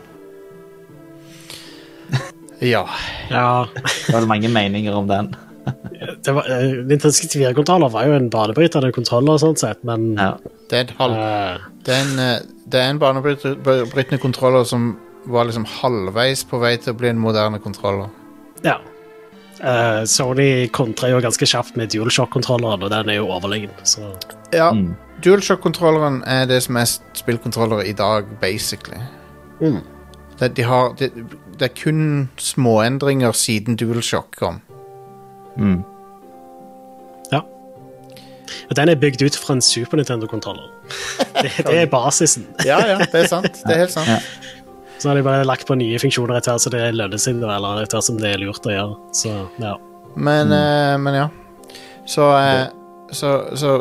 [2.61, 2.87] Ja.
[3.31, 3.67] Ja,
[4.07, 5.35] Det var mange meninger om den.
[6.25, 10.37] Det var, eh, Nintendo 64-kontroller var jo en banebrytende kontroller, sånn sett, men Ja.
[10.71, 14.97] Det er, halv, uh, det er en, eh, det er en banebrytende kontroller som
[15.27, 18.11] var liksom halvveis på vei til å bli en moderne kontroller.
[18.65, 18.79] ja.
[19.57, 23.71] Uh, Sony kontrer jo ganske kjapt med DualShock-kontrolleren, og den er jo overlegen.
[23.85, 24.03] Så
[24.53, 24.95] Ja, Mm.
[25.23, 28.99] DualShock-kontrolleren er det som er spillkontrollere i dag, basically.
[29.61, 29.81] Mm.
[30.39, 31.11] Det, de har, det,
[31.59, 34.61] det er kun småendringer siden DualShock kom.
[35.57, 35.83] Mm.
[37.33, 37.41] ja.
[38.69, 40.71] Og den er bygd ut fra en Super Nintendo-kontroller.
[41.43, 42.47] Det, det er basisen.
[42.65, 43.59] Ja, ja, det er sant.
[43.61, 44.09] Det er helt sant.
[44.09, 44.21] Ja.
[44.99, 47.83] Så har de bare lagt på nye funksjoner etter hvert så det lønner seg, eller
[47.83, 48.95] etter hvert som det er lurt å gjøre.
[49.13, 49.75] Så ja.
[50.17, 51.27] Men, eh, men ja.
[52.09, 52.65] Så, eh,
[53.13, 53.75] så, så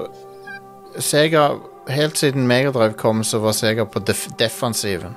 [0.99, 1.53] Sega
[1.87, 5.15] Helt siden Megadrive kom, så var Sega på def defensiven.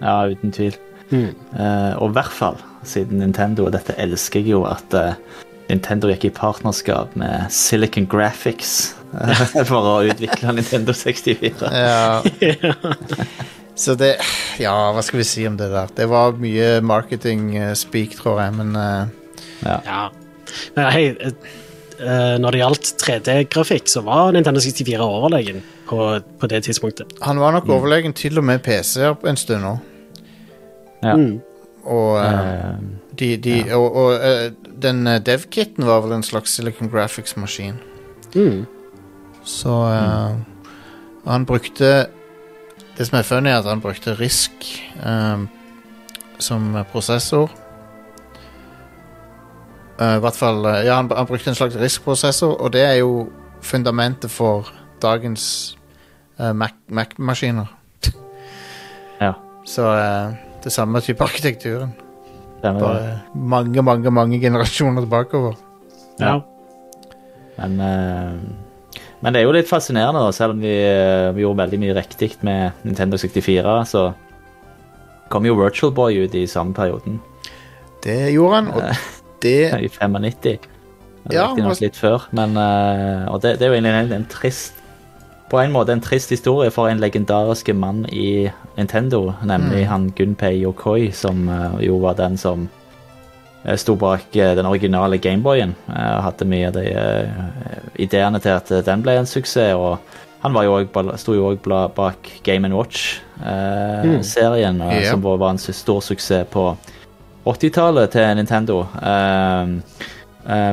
[0.00, 0.74] ja, uten tvil.
[1.10, 1.30] Mm.
[1.54, 2.56] Eh, og i hvert fall
[2.88, 5.14] siden Nintendo, og dette elsker jeg jo, at eh,
[5.66, 11.70] Nintendo gikk i partnerskap med Silicon Graphics eh, for å utvikle Nintendo 64.
[11.72, 12.22] Ja.
[13.76, 14.14] Så det
[14.56, 15.90] Ja, hva skal vi si om det der?
[15.92, 19.10] Det var mye marketing-speak, tror jeg, men uh,
[19.66, 20.06] ja.
[20.74, 21.34] Men hei, eh,
[21.98, 26.06] eh, når det gjaldt 3D-grafikk, så var Nintendo 64 overlegen på,
[26.40, 27.12] på det tidspunktet.
[27.20, 29.74] han var nok overlegen til og med PC-er en stund nå.
[31.04, 31.16] Ja.
[31.16, 31.36] Mm.
[31.84, 32.78] Og, eh,
[33.22, 33.76] Eh, de, ja.
[33.76, 37.78] og, og uh, den eh, dev-kitten var vel en slags Silicon Graphics-maskin.
[38.34, 38.66] Mm.
[39.44, 40.36] Så eh,
[41.26, 42.06] han brukte
[42.98, 44.52] Det som er funny, er at han brukte Risk
[45.04, 45.46] eh,
[46.38, 47.50] som prosessor.
[50.00, 53.30] Uh, I hvert fall Ja, han, han brukte en slags Risk-prosessor, og det er jo
[53.62, 54.68] fundamentet for
[55.02, 55.76] dagens
[56.38, 57.66] eh, Mac- Mac-maskiner.
[59.20, 59.32] ja.
[59.66, 59.82] Så
[60.64, 61.92] det samme type arkitekturen.
[62.66, 62.90] Stemmer det.
[62.90, 65.56] Bare mange, mange, mange generasjoner bakover.
[66.18, 66.40] Ja.
[67.56, 71.62] Men, uh, men det er jo litt fascinerende, da, selv om vi, uh, vi gjorde
[71.62, 74.06] veldig mye riktig med Nintendo 64, så
[75.32, 77.20] kom jo Virtual Boy ut i samme perioden,
[78.04, 78.82] Det gjorde han, og
[79.42, 80.72] det i 95.
[81.34, 81.48] Ja,
[81.80, 84.76] litt før, men uh, Og det, det er jo egentlig en, en trist
[85.50, 89.88] På en måte en trist historie for en legendarisk mann i Nintendo, nemlig Mm.
[89.88, 92.68] han Gunpei Yokoi, som eh, jo var den som
[93.64, 95.74] eh, sto bak eh, den originale Gameboyen.
[95.88, 97.28] Uh, hadde mye av de
[97.98, 99.74] ideene til at den ble en suksess.
[99.74, 99.98] og
[100.42, 101.58] han var jo også, sto jo òg
[101.94, 102.74] bak Game Mm.
[102.74, 105.10] Watch-serien, Ja.
[105.10, 106.76] som var en stor suksess på
[107.46, 108.80] 80-tallet til Nintendo.
[109.02, 109.66] Eh,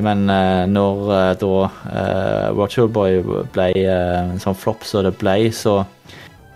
[0.05, 3.21] men eh, når eh, da uh, Virtual Boy
[3.55, 5.79] ble eh, en sånn flopp som det ble, så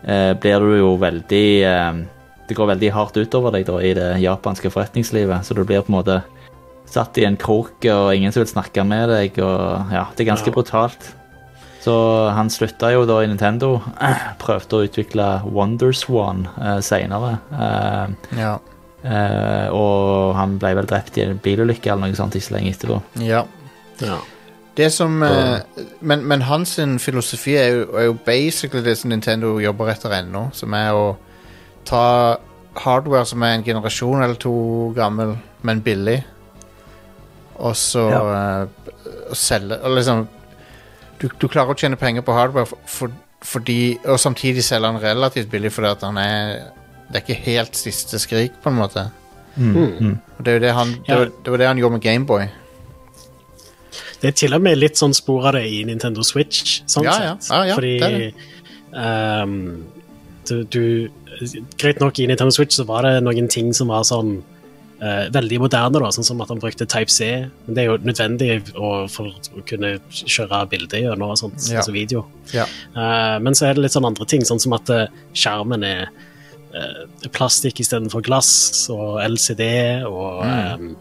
[0.06, 2.02] eh, blir du jo veldig eh,
[2.48, 5.92] Det går veldig hardt utover deg da i det japanske forretningslivet, så du blir på
[5.92, 6.20] en måte
[6.88, 10.30] satt i en krok og ingen som vil snakke med deg, og ja, det er
[10.30, 10.56] ganske Ja.
[10.56, 11.10] brutalt.
[11.84, 11.96] Så
[12.32, 13.82] han slutta jo da i Nintendo.
[14.44, 17.38] Prøvde å utvikle Wonderswan uh, seinere.
[18.40, 18.58] Ja.
[19.08, 22.74] Eh, og han ble vel drept i en bilulykke eller noe sånt ikke så lenge
[22.76, 23.00] etterpå.
[23.24, 23.46] Ja.
[24.04, 24.18] Ja.
[24.78, 25.64] Det som eh,
[26.06, 30.48] men, men hans filosofi er jo, er jo basically det som Nintendo jobber etter ennå,
[30.54, 31.08] som er å
[31.88, 32.04] ta
[32.78, 34.54] hardware som er en generasjon eller to
[34.98, 36.20] gammel, men billig,
[37.58, 38.92] og så eh,
[39.28, 40.28] og selge og liksom
[41.18, 45.02] du, du klarer å tjene penger på hardware for, for, fordi Og samtidig selge den
[45.02, 46.52] relativt billig fordi at han er
[47.08, 49.06] Det er ikke helt siste skrik, på en måte.
[49.56, 50.18] Mm.
[50.38, 51.18] Og det, er jo det, han, det, Ja.
[51.22, 52.48] var, det var det han gjorde med Gameboy.
[54.22, 57.16] Det er til og med litt sånn spor av det i Nintendo Switch, sånn Ja,
[57.22, 57.34] ja.
[57.40, 57.52] sett.
[57.54, 58.34] Ja, ja, Fordi det det.
[58.98, 59.86] ehm,
[60.50, 60.84] du, du
[61.78, 64.40] Greit nok, i Nintendo Switch så var det noen ting som var sånn
[65.04, 67.28] uh, veldig moderne, da, sånn som at han brukte Type C.
[67.68, 71.84] Men det er jo nødvendig å, for å kunne kjøre bilder gjennom og sånt, Ja.
[71.84, 72.24] altså video.
[72.56, 72.66] Ja.
[72.98, 75.06] Eh, men så er det litt sånn andre ting, sånn som at eh,
[75.38, 76.10] skjermen er
[76.78, 78.52] eh, plastikk istedenfor glass,
[78.94, 79.64] og LCD,
[80.08, 80.96] og ehm,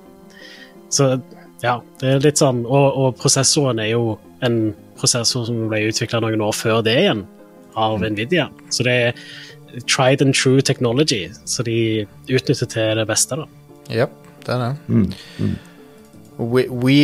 [0.91, 1.17] Så
[1.63, 4.17] ja, det er litt sånn Og, og prosessoren er jo
[4.47, 7.27] en prosessor som ble utvikla noen år før det igjen,
[7.77, 8.47] av Nvidia.
[8.73, 9.19] Så det er
[9.85, 13.45] tried and true technology, så de utnytter til det beste, da.
[13.93, 14.15] Yep,
[14.47, 14.71] det er det.
[14.89, 15.57] Mm.
[16.39, 16.97] We, we,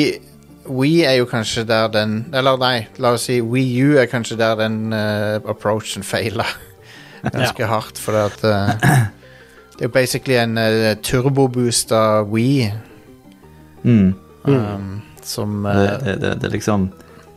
[0.64, 4.36] we er jo kanskje der den Eller nei, la oss si Wii U er kanskje
[4.40, 6.44] der den uh, approachen feila
[7.30, 8.72] ganske hardt, for at uh,
[9.72, 12.72] Det er jo basically en uh, turboboost av Wii
[13.84, 14.14] Mm.
[14.44, 16.92] um, som Det, eh, det, det, det er liksom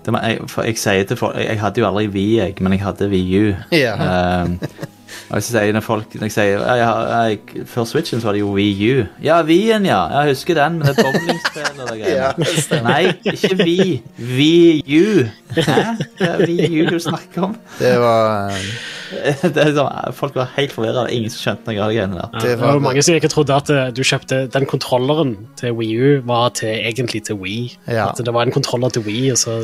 [0.05, 2.83] det jeg, for jeg sier til folk Jeg, hadde jo aldri Vi, jeg, men jeg
[2.83, 3.55] hadde VU.
[3.71, 4.43] Ja.
[4.43, 4.59] Um,
[5.29, 8.37] og så sier når folk når jeg sier ja, jeg, jeg, Før Switchen så var
[8.37, 9.05] det jo Wii U.
[9.23, 10.01] Ja, Wien, ja.
[10.13, 12.81] Jeg husker den med det bowlingspillet og det Ja, greiene.
[12.85, 13.03] Nei,
[13.33, 13.79] ikke Vi.
[14.19, 15.25] Wii U.
[15.55, 15.79] Hæ?
[16.19, 17.55] Det er Wii U du snakker om.
[17.79, 18.69] Det var um,
[19.55, 21.05] Det er sånn, folk var helt forvirra.
[21.13, 22.37] Ingen som skjønte noe av de greiene der.
[22.41, 25.95] Det det var mange som ikke trodde at eh, du kjøpte den kontrolleren til Wii
[25.95, 27.67] U var til, egentlig til Wii.
[27.87, 28.09] Ja.
[28.11, 29.59] At det var en kontroller til Wii, og så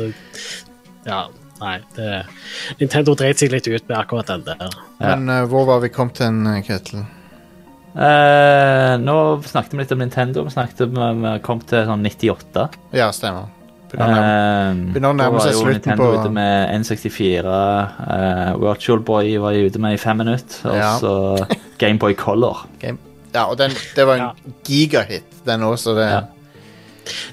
[1.02, 1.24] Ja,
[1.62, 1.78] nei.
[1.96, 2.10] Det,
[2.82, 4.68] Nintendo dreit seg litt ut med akkurat den der.
[5.00, 5.14] Ja.
[5.16, 7.04] Men uh, hvor var vi kommet hen, eh, Ketil?
[7.92, 10.44] Uh, nå snakket vi litt om Nintendo.
[10.46, 12.68] Vi snakket om Vi kom til sånn 98.
[12.96, 13.50] Ja, stemmer.
[13.92, 17.56] Begynner å nærme- seg slutten Nintendo på- ute med N64.
[18.00, 20.70] Uh, Virtual Boy var jeg ute med i fem minutter.
[20.70, 20.92] Og Ja.
[20.98, 21.46] så
[21.78, 22.64] Gameboy Color.
[22.80, 22.96] Game.
[23.34, 24.32] Ja, og den, det var en Ja.
[24.64, 25.94] gigahit, den også.
[25.94, 26.22] Det, Ja.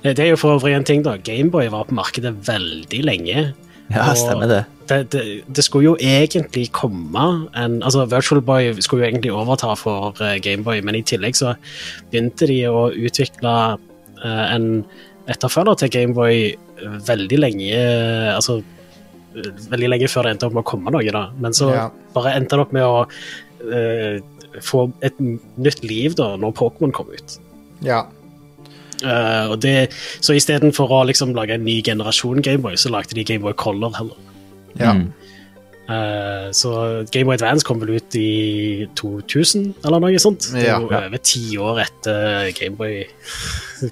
[0.02, 1.16] Det er jo for øvrig en ting, da.
[1.18, 3.54] Gameboy var på markedet veldig lenge.
[3.90, 4.64] Ja, stemmer det.
[4.90, 7.26] Det, det, det skulle jo egentlig komme
[7.58, 11.56] en Altså, Virtual Boy skulle jo egentlig overta for eh, Gameboy, men i tillegg så
[12.10, 13.54] begynte de å utvikle
[14.24, 14.68] eh, en
[15.30, 16.42] etterfølger til Gameboy
[17.06, 21.14] veldig lenge eh, Altså eh, veldig lenge før det endte opp med å komme noe,
[21.14, 21.28] da.
[21.38, 21.88] Men så Ja.
[22.16, 24.16] bare endte det opp med å uh,
[24.66, 27.38] få et nytt liv da når Pokémon kom ut.
[27.86, 28.06] ja.
[29.04, 33.24] Eh, og det, så istedenfor å liksom lage en ny generasjon Gameboy, så lagde de
[33.24, 34.18] Gameboy Color heller.
[34.80, 34.94] ja.
[34.94, 35.10] Mm.
[35.90, 36.70] Uh, så
[37.10, 40.46] Gameboy Advance kom vel ut i 2000, eller noe sånt.
[40.54, 40.76] Det Ja.
[40.78, 43.08] er jo over ti år etter Gameboy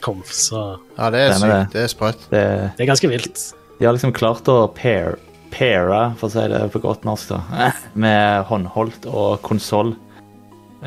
[0.05, 1.71] kom, så ja, det er sykt.
[1.73, 2.27] Det er sprøtt.
[2.29, 2.43] Det,
[2.77, 3.41] det er ganske vilt.
[3.79, 5.17] de har liksom klart å pair,
[5.49, 9.95] paire, for å si det på godt norsk, da, med håndholdt og konsoll.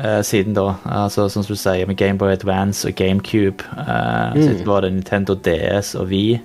[0.03, 0.73] Eh, siden da.
[0.85, 3.63] Altså, som du sier, med Gameboy Advance og GameCube.
[3.77, 4.41] Uh, Mm.
[4.57, 6.39] Så var det Nintendo DS og Wii.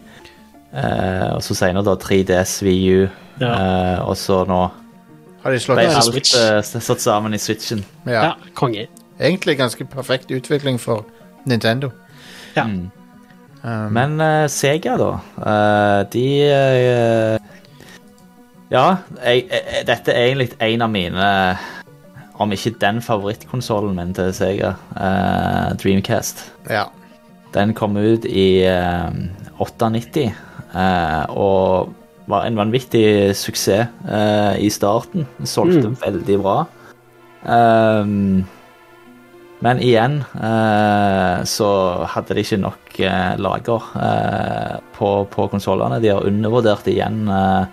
[0.76, 3.06] Uh, og så senere da 3DS, VU,
[3.40, 3.52] Ja.
[4.00, 4.70] uh, og så nå
[5.44, 6.34] Har de slått ble alt Switch.
[6.36, 7.84] eh, satt sammen i Switchen.
[8.06, 8.32] Ja, Ja.
[8.54, 8.86] konge.
[9.20, 11.04] Egentlig ganske perfekt utvikling for
[11.46, 11.90] Nintendo.
[12.56, 12.64] Ja.
[12.64, 12.90] Mm.
[13.64, 15.12] Um, Men Sega, da.
[15.46, 17.38] eh, de
[18.70, 21.26] Ja, jeg, jeg, dette er egentlig en av mine
[22.38, 26.44] Om ikke den favorittkonsollen min til Sega, uh, Dreamcast.
[26.70, 26.84] ja.
[27.54, 29.08] Den kom ut i uh,
[29.62, 30.26] 98
[30.74, 31.94] uh, og
[32.28, 35.24] var en vanvittig suksess eh, i starten.
[35.38, 35.96] Den solgte Mm.
[36.02, 36.56] veldig bra.
[37.46, 38.44] Ehm,
[39.62, 41.68] men igjen eh, så
[42.12, 42.98] hadde de ikke nok
[43.38, 46.00] lager eh, på, på konsollene.
[46.02, 47.64] De har undervurdert igjen eh,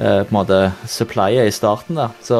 [0.00, 2.14] på en måte supplyet i starten der.
[2.24, 2.38] Så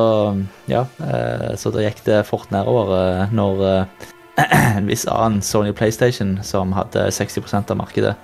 [0.70, 4.06] ja, eh, så da gikk det fort nedover eh, når eh,
[4.78, 8.14] en viss annen Sony PlayStation som hadde 60% av markedet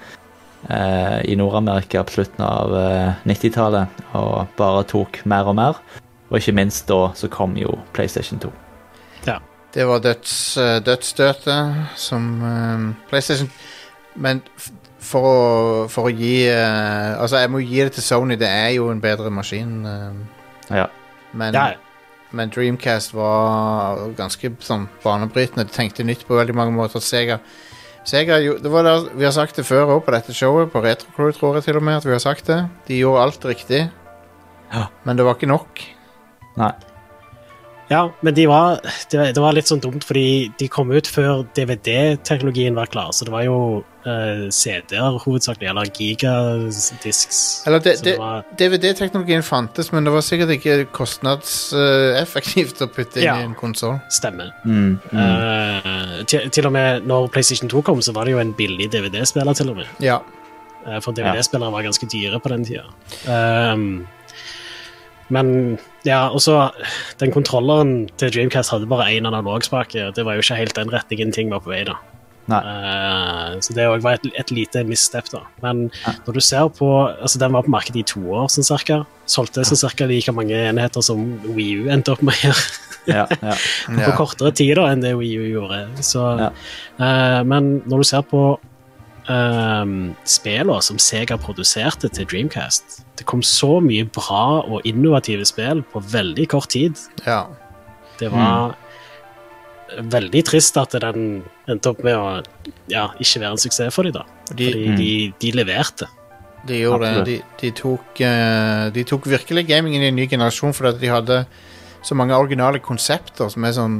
[0.70, 5.82] eh, i Nord-Amerika på slutten av eh, 90-tallet, og bare tok mer og mer.
[6.30, 8.52] Og ikke minst da så kom jo PlayStation 2.
[9.28, 9.40] Ja.
[9.76, 12.30] Det var døds, eh, dødsstøtet som
[13.10, 13.50] PlayStation
[14.16, 14.40] Men
[15.06, 15.34] for å,
[15.92, 18.36] for å gi eh, Altså, jeg må gi det til Sony.
[18.40, 19.84] Det er jo en bedre maskin.
[19.86, 20.86] eh, Ja.
[21.32, 21.72] men, Ja,
[22.32, 25.64] men Dreamcast var ganske sånn banebrytende.
[25.68, 27.00] De tenkte nytt på veldig mange måter.
[27.00, 27.38] Sega,
[28.06, 30.82] Sega jo- det var der, Vi har sagt det før òg på dette showet, på
[30.82, 32.68] Retrocrew tror jeg til og med at vi har sagt det.
[32.86, 33.90] De gjorde alt riktig,
[34.72, 34.86] Ja.
[35.04, 35.80] men det var ikke nok.
[36.56, 36.72] Nei.
[37.88, 38.80] Ja, men de var,
[39.12, 43.12] det, det var litt sånn dumt, fordi de kom ut før DVD-teknologien var klar.
[43.14, 43.58] Så det var jo
[44.06, 47.40] uh, CD-er hovedsakelig, eller gigadisks.
[47.68, 47.84] Eller
[48.58, 53.38] DVD-teknologien fantes, men det var sikkert ikke kostnadseffektivt å putte inn Ja.
[53.38, 54.00] i en konsoll.
[54.10, 54.50] Stemmer.
[54.66, 55.22] Mm, mm.
[55.22, 58.90] Uh, til, til og med når PlayStation 2 kom, så var det jo en billig
[58.90, 59.94] DVD-spiller, til og med.
[60.02, 60.18] Ja.
[60.86, 62.86] Uh, For DVD-spillere var ganske dyre på den tida.
[63.30, 64.06] Um,
[65.30, 66.70] men ja, og så
[67.18, 70.08] Den kontrolleren til Dreamcast hadde bare én analogspake.
[70.08, 71.82] og Det var jo ikke helt den retningen ting var på vei.
[71.84, 71.96] da.
[72.46, 75.28] Eh, så det òg var et, et lite misstep.
[75.32, 75.40] da.
[75.64, 75.88] Men
[76.26, 76.88] når du ser på
[77.20, 79.00] altså Den var på markedet i to år, sånn cirka.
[79.26, 81.24] Solgte sånn cirka like mange enheter som
[81.56, 82.56] Wii U endte opp med her.
[83.06, 83.52] Ja, ja.
[83.86, 85.76] På kortere tid da enn det Wii U gjorde.
[86.02, 86.48] Så, Ja.
[86.98, 88.40] eh, men når du ser på
[89.28, 95.82] um, spillene som Sega produserte til Dreamcast Det kom så mye bra og innovative spill
[95.92, 96.98] på veldig kort tid.
[97.26, 97.44] ja.
[98.16, 98.72] Det var
[99.94, 102.28] veldig trist at den endte opp med å
[102.90, 104.16] ja, ikke være en suksess for dem.
[104.16, 104.24] da.
[104.50, 105.10] De, Fordi de,
[105.42, 106.08] de leverte.
[106.66, 107.24] de gjorde det.
[107.28, 111.40] De, de, tok, eh, de tok virkelig gamingen i en ny generasjon fordi de hadde
[112.06, 113.98] så mange originale konsepter som er sånn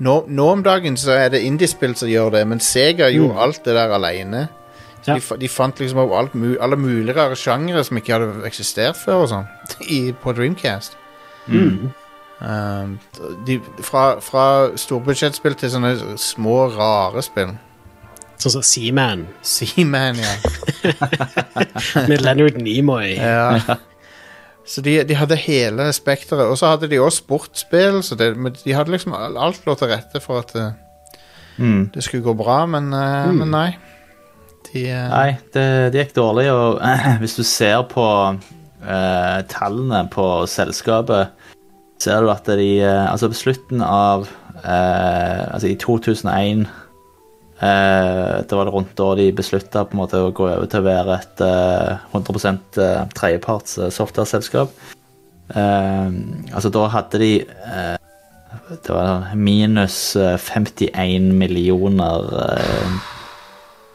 [0.00, 3.64] Nå, nå om dagen så er det indiespill som gjør det, men Sega gjorde alt
[3.66, 4.46] det der alene.
[5.06, 5.14] Ja.
[5.16, 9.22] de, de fant liksom opp alt, alle mulige rare sjangere som ikke hadde eksistert før
[9.24, 9.48] og sånn,
[10.22, 10.96] på Dreamcast.
[11.48, 11.88] Mm.
[12.40, 12.92] Um,
[13.48, 14.44] de, fra, fra
[14.80, 17.56] storbudsjettspill til sånne små, rare spill.
[18.40, 20.32] Sånn som Seaman Seaman, ja.
[22.08, 23.14] med Leonard Nimoy.
[23.16, 23.76] ja.
[24.70, 26.46] Så de, de hadde hele spekteret.
[26.46, 29.90] Og så hadde de også sportsspill, så det, men de hadde liksom alt lå til
[29.90, 30.68] rette for at det,
[31.60, 31.90] Mm.
[31.92, 33.34] det skulle gå bra, men, mm.
[33.36, 33.68] men nei.
[34.70, 36.80] De, eh, Nei, det, det gikk dårlig, og
[37.20, 41.34] hvis du ser på eh, tallene på selskapet,
[42.00, 44.22] ser du at de eh, Altså på slutten av
[44.62, 46.70] eh, Altså i 2001 eh,
[47.60, 52.06] Det var det rundt da de beslutta å gå over til å være et eh,
[52.16, 54.72] 100 eh, tredjeparts eh, software-selskap.
[55.52, 56.08] Eh,
[56.54, 57.96] altså da hadde de eh,
[58.70, 63.00] Det var minus eh, 51 millioner eh,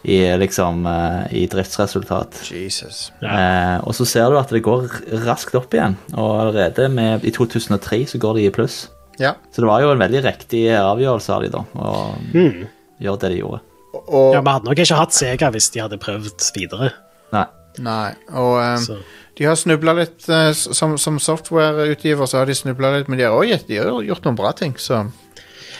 [0.06, 2.44] i liksom eh, i driftsresultat.
[2.54, 3.08] Jesus.
[3.26, 4.86] Eh, og så ser du at det går
[5.26, 8.84] raskt opp igjen, og allerede med, i 2003 så går de i pluss.
[9.18, 9.34] Ja.
[9.50, 12.66] Så det var jo en veldig riktig avgjørelse av de da, Og, Mm.
[13.02, 13.62] Gjøre det de gjorde.
[13.96, 16.92] Og, Ja, Vi hadde nok ikke hatt Sega hvis de hadde prøvd videre.
[17.34, 17.46] Nei.
[17.80, 19.00] nei, og um,
[19.38, 23.26] de har snubla litt Uh, som, som softwareutgiver, så har de snubla litt, men de
[23.28, 25.06] har også gjort- gjort noen bra ting, så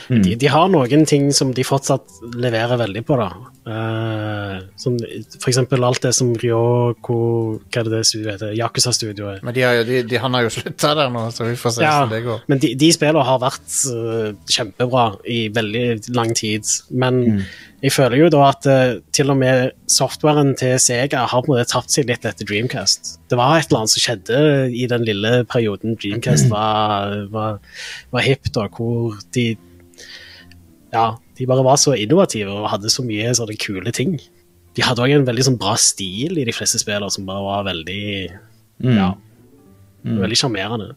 [0.08, 3.30] De, de har noen ting som de fortsatt leverer veldig på, da.
[3.66, 4.94] Uh, som
[5.40, 7.16] for eksempel alt det som Ryoko
[7.66, 8.52] Hva er det det studioet heter?
[8.54, 9.40] Yakuza-studioet.
[9.42, 11.74] Men de har, jo- de, de, han har jo slutta der nå, så vi får
[11.74, 12.44] se Ja, hvordan det går.
[12.52, 16.62] men de, de spillene har vært uh, kjempebra i veldig lang tid.
[16.94, 17.20] Men
[17.82, 21.56] jeg føler jo da at uh, til og med softwaren til Sega har på en
[21.56, 23.16] måte tapt seg litt etter Dreamcast.
[23.26, 24.40] Det var et eller annet som skjedde
[24.70, 27.58] i den lille perioden Dreamcast var, var,
[28.14, 29.56] var hip, da, hvor de
[30.96, 34.12] Ja, de bare var så innovative og hadde så mye sånne kule ting.
[34.76, 37.66] De hadde òg en veldig sånn bra stil i de fleste spillene, som bare var
[37.70, 38.04] veldig
[38.84, 38.92] Mm.
[38.92, 39.06] Ja.
[40.04, 40.90] Veldig sjarmerende.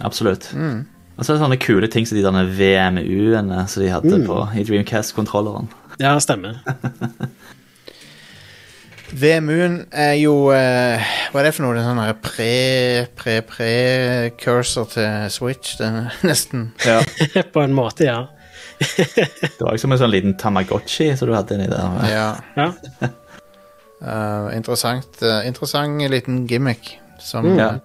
[0.00, 0.46] Absolutt.
[0.56, 4.38] Og så er det sånne kule ting som de derne VMU-ene som de hadde på,
[4.56, 5.68] i Dreamcast-kontrolleren.
[6.00, 6.64] Ja, stemmer.
[9.14, 10.98] VMU-en er jo eh,
[11.30, 11.76] Hva er det for noe?
[11.78, 15.76] Er sånn pre-pre-pre-cursor til Switch.
[15.78, 16.98] Det er nesten Ja.
[17.54, 18.24] På en måte, ja.
[18.78, 22.08] Det var liksom en sånn liten Tamagotchi som du hadde inni der.
[22.10, 22.26] Ja.
[22.56, 22.68] ja.
[24.02, 27.76] uh, interessant, uh, interessant liten gimmick som Ja.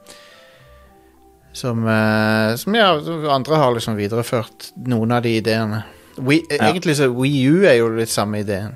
[1.53, 2.91] Som, eh, som ja,
[3.33, 5.81] andre har liksom videreført noen av de ideene.
[6.17, 6.69] We, Ja.
[6.69, 8.75] Egentlig så Wii U er jo litt samme ideen.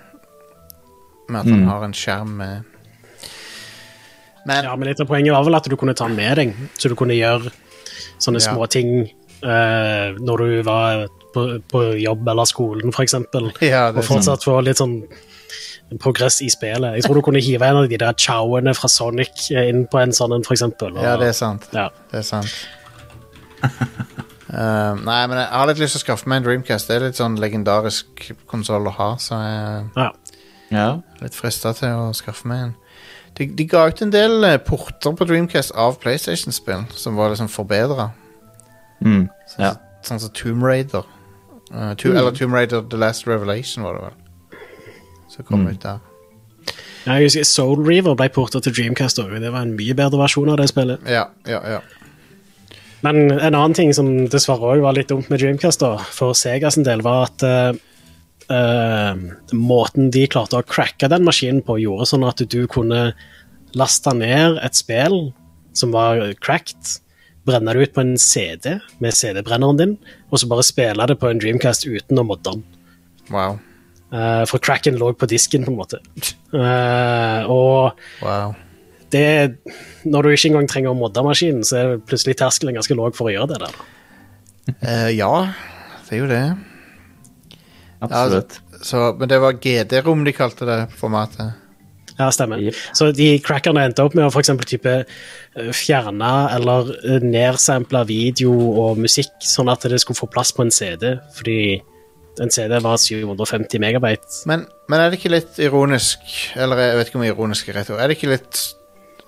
[1.30, 1.68] Med at han Mm.
[1.70, 2.64] har en skjerm med
[4.46, 6.56] Men ja, men litt av poenget var vel at du kunne ta den med deg,
[6.78, 7.52] så du kunne gjøre
[8.20, 8.52] sånne Ja.
[8.52, 9.08] små ting
[9.44, 13.52] uh, når du var på, på jobb eller skolen, eksempel.
[13.62, 15.00] ja, Og fortsatt få litt sånn
[16.02, 16.96] progress i spillet.
[16.98, 20.14] Jeg tror du kunne hive en av de der chowene fra Sonic inn på en
[20.16, 20.96] sånn en, eksempel.
[20.98, 21.68] Ja, det er sant.
[21.76, 21.90] ja.
[22.10, 22.54] Det er sant.
[23.64, 26.90] uh, nei, men jeg har litt lyst til å skaffe meg en Dreamcast.
[26.90, 30.10] Det er litt sånn legendarisk konsoll å ha, så jeg Ja.
[30.74, 30.88] Ja.
[31.20, 32.74] er litt frista til å skaffe meg en.
[33.38, 37.50] De, de ga ut en del eh, porter på Dreamcast av PlayStation-spill som var liksom
[37.50, 38.12] forbedra.
[39.04, 39.28] Mm.
[39.60, 39.74] Ja.
[40.06, 41.06] sånn som Tomb Raider.
[41.74, 44.60] Eh, to, Eller Tomb Raider The Last Revelation, var det vel.
[45.30, 46.02] Som kom ut der.
[47.04, 49.34] Ja, jeg husker Soul Reaver ble porta til Dreamcast òg.
[49.42, 51.04] Det var en mye bedre versjon av det spillet.
[51.10, 51.82] Ja, ja, ja.
[53.04, 56.72] Men en annen ting som dessverre også var litt dumt med Dreamcast, da, for Sega
[56.72, 57.74] sin del, var at uh,
[58.48, 59.20] uh,
[59.52, 63.10] måten de klarte å cracke den maskinen på, gjorde sånn at du kunne
[63.76, 65.34] laste ned et spill
[65.76, 67.02] som var cracked,
[67.48, 69.94] brenne det ut på en CD med CD-brenneren din,
[70.32, 72.66] og så bare spille det på en Dreamcast uten å modde den.
[73.34, 73.60] Wow.
[74.14, 76.00] Uh, for cracken lå på disken, på en måte.
[76.54, 78.54] Uh, og wow.
[79.14, 79.58] det
[80.06, 83.32] Når du ikke engang trenger å modde maskinen, så er plutselig terskelen ganske lav for
[83.32, 83.82] å gjøre det der.
[84.84, 85.34] Uh, ja,
[86.06, 86.46] det er jo det.
[88.04, 88.60] Absolutt.
[88.84, 91.63] Så, men det var GD-rom de kalte det formatet.
[92.20, 92.62] Ja, stemmer.
[92.62, 92.82] Yep.
[92.94, 98.54] Så de crackerne endte opp med å for type eh, fjerne eller eh, nedsample video
[98.84, 101.82] og musikk, sånn at det skulle få plass på en CD, fordi
[102.42, 104.44] en CD var 750 megabyte.
[104.50, 106.24] Men, men er det ikke litt ironisk,
[106.58, 108.62] eller jeg vet ikke om ironisk er rett ord, er det ikke litt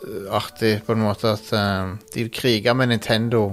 [0.05, 3.47] øh, artig på en måte at uh, de kriga med Nintendo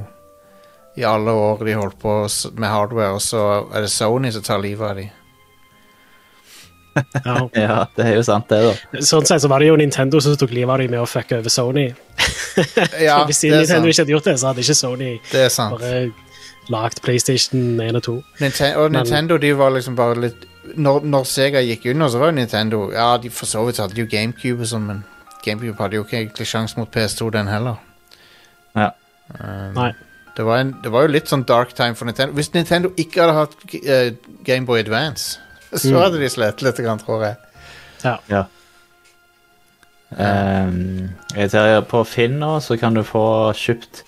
[0.97, 2.15] i alle år de holdt på
[2.61, 5.22] med hardware, og så er det Sony som tar livet av dem?
[7.25, 7.37] Ja.
[7.57, 9.01] Ja, det er jo sant, det, da.
[9.01, 11.39] Sånn sett så var det jo Nintendo som tok livet av dem med å fucke
[11.41, 11.87] over Sony.
[13.01, 13.93] Ja, Hvis det er Nintendo sant.
[13.93, 15.79] ikke hadde gjort det, så hadde ikke Sony Det er sant.
[15.81, 16.13] bare
[16.71, 18.17] lagd PlayStation 1 og 2.
[18.43, 20.45] Ninten og Men- Nintendo de var liksom bare litt
[20.77, 23.99] når, når Sega gikk under, så var jo Nintendo Ja, de for så vidt hadde
[23.99, 25.01] jo GameCube og sånn, men
[25.45, 27.81] GameCube hadde jo ikke egentlig sjanse mot PS2, den heller.
[28.79, 28.91] Ja.
[29.41, 29.89] Um, Nei.
[30.37, 32.33] Det var, en, det var jo litt sånn dark time for Nintendo.
[32.39, 35.41] Hvis Nintendo ikke hadde hatt uh, Gameboy Advance,
[35.81, 36.01] så Mm.
[36.03, 37.37] hadde de slitt litt, grann, tror jeg.
[38.05, 38.17] Ja.
[38.29, 38.45] Ja.
[40.13, 43.23] Um, jeg ser på Finn nå, så kan du få
[43.57, 44.03] kjøpt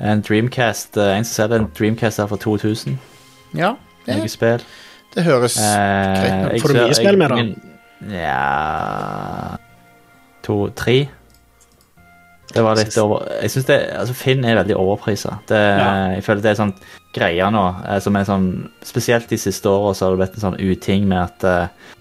[0.00, 0.96] en Dreamcast.
[0.96, 2.96] En som selger en Dreamcast her for 2000.
[3.54, 3.74] Ja,
[4.06, 4.64] det, Noe spill.
[5.14, 6.62] det høres Eh, ut.
[6.62, 7.36] Får du mye spill med, da?
[7.36, 7.60] min-
[8.10, 9.56] Ja
[10.44, 11.08] To-tre.
[12.54, 15.38] Det var litt over Jeg synes det Altså, Finn er veldig overprisa.
[15.50, 15.88] Ja.
[16.14, 16.76] Jeg føler det er sånn
[17.14, 18.48] greia nå, eh, som er sånn
[18.86, 21.92] Spesielt de siste åra så har det blitt en sånn uting med at uh,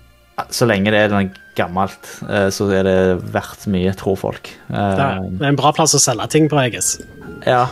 [0.54, 2.98] så lenge det er noe gammelt, uh, så er det
[3.36, 4.50] verdt mye, tror folk.
[4.66, 7.20] Det Eh, det er en bra plass å selge ting på, Eges guess.
[7.46, 7.68] ja.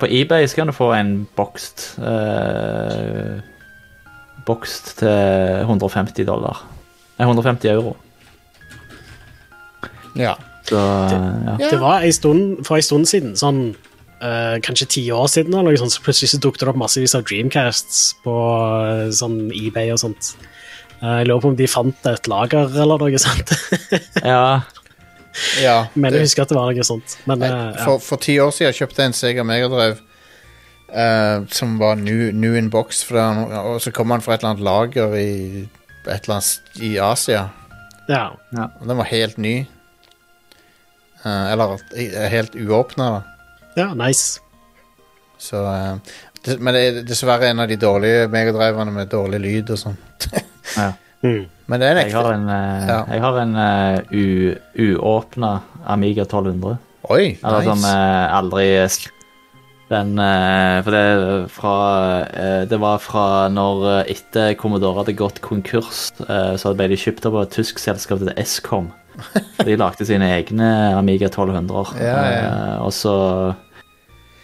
[0.00, 3.38] på eBay så kan du få en bokst uh,
[4.48, 6.64] Bokst til 150 dollar.
[7.20, 7.94] Nei, 150 euro.
[10.18, 10.34] Ja.
[10.70, 11.56] Så ja.
[11.58, 13.62] det, Det var en stund, for en stund siden, sånn
[14.22, 17.16] uh, kanskje ti år siden, eller noe sånt, så plutselig så dukket det opp massevis
[17.18, 20.34] av Dreamcasts på uh, sånn eBay og sånt.
[21.00, 23.54] Uh, jeg lurer på om de fant et lager eller noe sånt.
[24.34, 24.60] ja.
[25.64, 27.18] ja Men jeg husker at det var noe sånt.
[27.30, 27.58] Men ja.
[27.82, 30.06] For, for ti år siden kjøpte jeg en Sega Megadrive
[30.90, 34.42] Uh, som var new, new in box, for den, og så kom han fra et
[34.42, 35.60] eller annet lager i,
[36.02, 37.44] et eller annet i Asia.
[38.56, 38.64] ja.
[38.80, 39.52] Og den var helt ny.
[41.24, 41.76] Eh, eller
[42.32, 43.22] helt uåpna, da.
[43.76, 44.40] ja, nice.
[45.40, 45.94] Så eh,
[46.44, 49.96] det, Men det er dessverre en av de dårlige megadriverne med dårlig lyd og sånn.
[50.80, 50.92] ja.
[51.20, 51.44] Mm.
[51.68, 52.98] Men det er en Jeg har en, eh, Ja.
[53.12, 54.54] jeg har en uh, u,
[54.96, 56.78] uåpna Amiga 1200.
[57.10, 57.90] Oi, Eller som nice.
[57.92, 58.66] eh, aldri
[59.90, 60.14] Den
[60.84, 66.96] For det fra Det var fra når etter Commodore hadde gått konkurs, så ble de
[67.00, 68.92] kjøpt opp av et tysk selskap til Escom.
[69.68, 70.68] De lagde sine egne
[70.98, 71.94] Amiga 1200.
[72.00, 72.44] Ja, ja.
[72.44, 73.14] eh, og så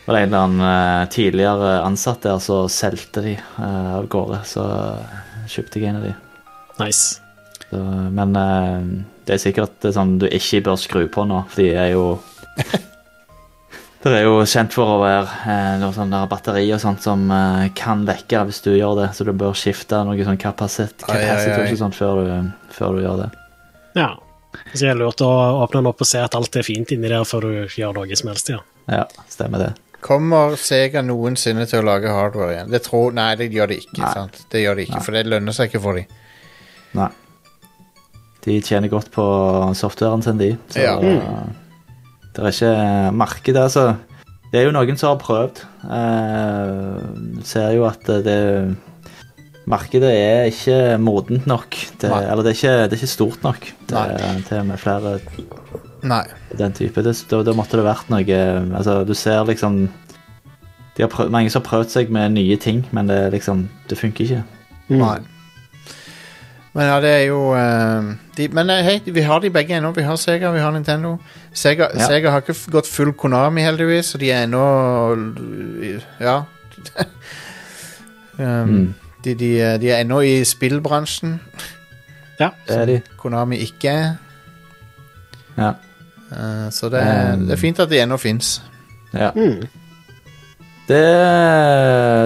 [0.06, 4.42] var det en eller annen eh, tidligere ansatt der, så solgte de eh, av gårde.
[4.46, 4.64] Så
[5.50, 6.14] kjøpte jeg en av de.
[6.82, 7.22] nice.
[7.66, 7.80] Så,
[8.14, 8.36] men
[9.26, 12.04] det er sikkert er sånn du ikke bør skru på nå, for de er jo
[14.06, 17.24] Det er jo kjent for å være eh, noe sånn der batteri og sånt som
[17.32, 21.24] eh, kan lekke hvis du gjør det, så du bør skifte noe sånn kapasitet, Ai,
[21.24, 21.74] ai, ai.
[21.80, 23.28] sånt før du, før du gjør det.
[23.98, 24.12] Ja.
[24.74, 25.30] Så jeg er lurt å
[25.62, 28.16] åpne den opp og se at alt er fint inni der før du gjør noe
[28.18, 28.50] som helst.
[28.54, 28.62] ja.
[28.86, 29.72] Ja, stemmer det.
[30.04, 32.68] Kommer Sega noensinne til å lage hardware igjen?
[32.70, 33.98] Det tror, nei, det gjør de ikke.
[33.98, 34.10] Nei.
[34.14, 34.36] sant?
[34.52, 36.12] Det gjør de ikke, For det lønner seg ikke for dem.
[36.94, 37.08] Nei.
[38.46, 39.24] De tjener godt på
[39.74, 40.52] softwaren sin, de.
[40.70, 40.94] Så Ja.
[41.02, 41.56] mm.
[42.36, 43.96] det er ikke marked, altså.
[44.52, 45.64] Det er jo noen som har prøvd.
[45.82, 48.38] Uh, ser jo at det
[49.66, 51.74] Markedet er ikke modent nok.
[52.00, 55.16] Det, eller det er, ikke, det er ikke stort nok til, til med flere
[56.06, 56.22] Nei.
[56.54, 57.02] den type.
[57.02, 58.40] Det, da, da måtte det vært noe
[58.78, 59.88] Altså, du ser liksom
[60.96, 63.98] de har prøvd, Mange som har prøvd seg med nye ting, men det liksom Det
[63.98, 64.44] funker ikke.
[64.88, 65.00] Mm.
[65.02, 65.18] Nei.
[66.76, 69.90] Men ja, det er jo uh, de, Men eh, hei, vi har de begge ennå.
[69.96, 71.16] Vi har Sega, vi har Nintendo.
[71.56, 72.06] Sega, Ja.
[72.06, 74.62] Sega har ikke gått full Konami, heldigvis, så de er ennå
[76.20, 76.42] Ja.
[78.38, 78.94] um, Mm.
[79.26, 81.36] De, de, er- de er ennå i spillbransjen.
[82.40, 82.50] Ja.
[82.68, 82.96] Det er de.
[83.20, 84.14] Konami ikke er.
[85.58, 85.72] Ja.
[86.30, 87.44] Uh, så det er, Um.
[87.46, 88.56] det er fint at de ennå fins.
[89.14, 89.30] ja.
[89.36, 89.66] Mm.
[90.86, 91.02] Det,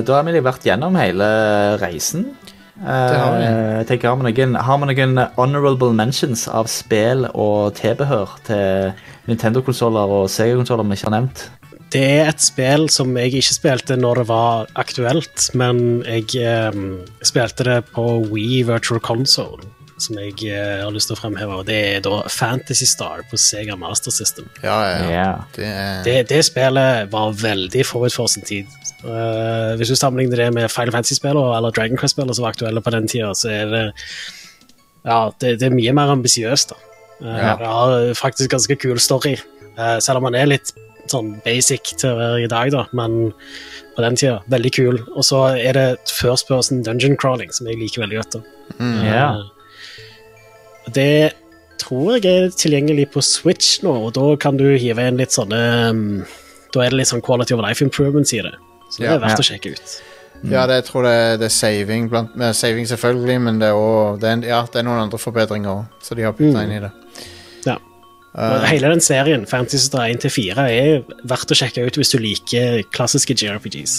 [0.05, 1.26] da har vi liksom vært gjennom hele
[1.80, 2.26] reisen.
[2.84, 3.44] har vi.
[3.46, 8.34] Eh, Jeg tenker, har vi noen, har vi noen honorable mentions av spill og tilbehør
[8.44, 8.92] til
[9.30, 11.46] Nintendo-konsoller og Sega-konsoller vi ikke har nevnt?
[11.91, 16.80] Det er et spill som jeg ikke spilte når det var aktuelt, men jeg eh,
[17.26, 19.64] spilte det på Wii Virtual Console,
[20.01, 21.57] som jeg eh, har lyst til å fremheve.
[21.59, 24.47] og Det er da Fantasy Star på Sega Master System.
[24.62, 25.09] Ja, ja.
[25.11, 25.32] ja.
[25.57, 28.70] Det er Det, det spillet var veldig forut for sin tid.
[29.01, 32.93] Uh, hvis du sammenligner det med Final Fantasy-spillene eller Dragon Quest-spillene som var aktuelle på
[32.93, 33.84] den tida, så er det
[35.09, 36.76] Ja, det, det er mye mer ambisiøst, da.
[37.24, 37.55] Eh, Ja.
[37.57, 39.34] Det har faktisk ganske kul story,
[39.78, 40.74] uh, selv om man er litt
[41.11, 43.32] sånn basic til å være i dag, da, men
[43.96, 44.98] på den tida, veldig kul.
[45.16, 48.38] Og så er det first person dungeon crawling, som jeg liker veldig godt.
[48.38, 48.42] da.
[48.78, 49.00] mm.
[49.04, 49.30] Ja.
[49.40, 51.32] Eh, Det
[51.80, 55.61] tror jeg er tilgjengelig på Switch nå, og da kan du hive inn litt sånne
[55.90, 56.00] um,
[56.74, 58.52] Da er det litt sånn quality of life improvements i det.
[58.90, 59.14] Så det Ja.
[59.16, 59.42] er verdt Ja.
[59.42, 60.02] å sjekke ut.
[60.50, 63.72] Ja, det, jeg tror det, er- det er saving, blant, saving selvfølgelig, men det er,
[63.74, 66.62] også, det er, ja, det er noen andre forbedringer òg, så de har putta Mm.
[66.62, 66.90] inn i det.
[68.30, 72.82] Uh, Hele den serien, Fantasy Star 1-4, er verdt å sjekke ut hvis du liker
[72.94, 73.96] klassiske JRPGs.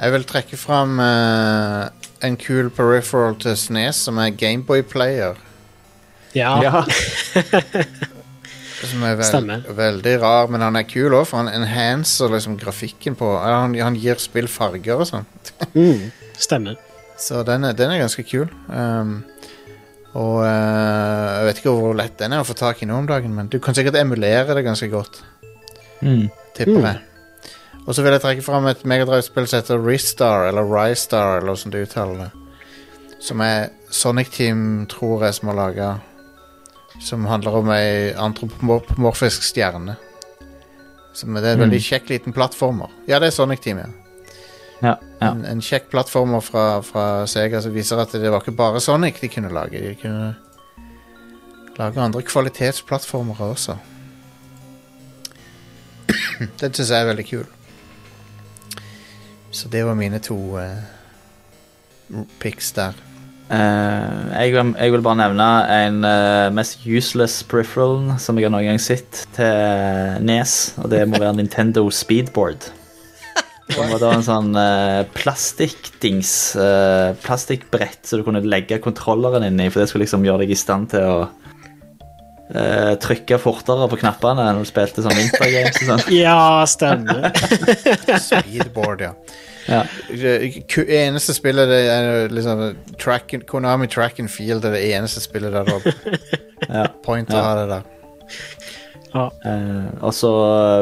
[0.00, 1.86] jeg vil trekke fram uh,
[2.26, 5.38] en kul peripheral til Snes, som er Gameboy Player.
[6.34, 6.82] Ja, Ja.
[8.86, 9.62] Som er veld, Stemmer.
[9.72, 13.96] veldig rar, men han er kul òg, for han enhancer liksom grafikken på han, han
[13.96, 15.24] gir spill farger og sånn.
[15.72, 16.02] mm,
[16.36, 16.76] stemmer.
[17.18, 18.44] Så den er, den er ganske kul.
[18.68, 19.22] Um,
[20.14, 23.08] og uh, jeg vet ikke hvor lett den er å få tak i nå om
[23.08, 25.22] dagen, men du kan sikkert emulere det ganske godt.
[26.00, 26.28] Mm.
[26.56, 26.86] tipper Mm.
[26.86, 27.02] jeg.
[27.86, 31.74] Og så vil jeg trekke fram et Megadrive-spill som heter Ristar, eller Rystar, eller hvordan
[31.74, 32.30] du uttaler det.
[33.22, 35.90] Som er Sonic Team, tror jeg, som har laga.
[37.02, 39.96] Som handler om ei antropomorfisk stjerne.
[41.14, 41.62] Som er det mm.
[41.66, 42.90] veldig kjekk liten plattformer.
[43.06, 44.05] Ja, det er Sonic Team, ja.
[44.82, 45.30] Ja, ja.
[45.30, 49.20] En, en kjekk plattformer fra, fra Sega som viser at det var ikke bare Sonic
[49.22, 49.80] de kunne lage.
[49.80, 50.34] De kunne
[51.78, 53.78] lage andre kvalitetsplattformer også.
[56.60, 57.46] Den syns jeg er veldig kul.
[59.50, 62.92] Så det var mine to uh, pics der.
[63.46, 68.52] Uh, jeg, vil, jeg vil bare nevne en uh, mest useless peripheral som jeg har
[68.52, 72.68] noen gang sett til Nes, og det må være Nintendo Speedboard.
[73.74, 79.66] Som var da en sånn uh, plastikkdings, eh, plastikkbrett, så du kunne legge kontrolleren inni,
[79.74, 81.16] for det skulle liksom gjøre deg i stand til å
[82.54, 86.04] eh, trykke fortere på knappene når du spilte sånn vintergames og sånn.
[86.14, 86.38] Ja,
[86.70, 87.26] stemmer.
[88.28, 89.12] Speedboard, ja.
[89.66, 89.80] Ja.
[90.14, 92.60] Det eneste spillet det er liksom
[93.02, 95.82] track, and- Konami Track and Field er det eneste spillet der du har
[96.70, 96.86] Ja.
[97.02, 97.42] point å Ja.
[97.50, 97.92] ha det der.
[99.16, 99.26] Ja.
[99.48, 100.30] Eh, og så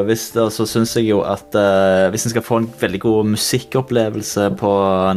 [0.07, 3.29] hvis det- så syns jeg jo at eh, hvis en skal få en veldig god
[3.35, 4.71] musikkopplevelse på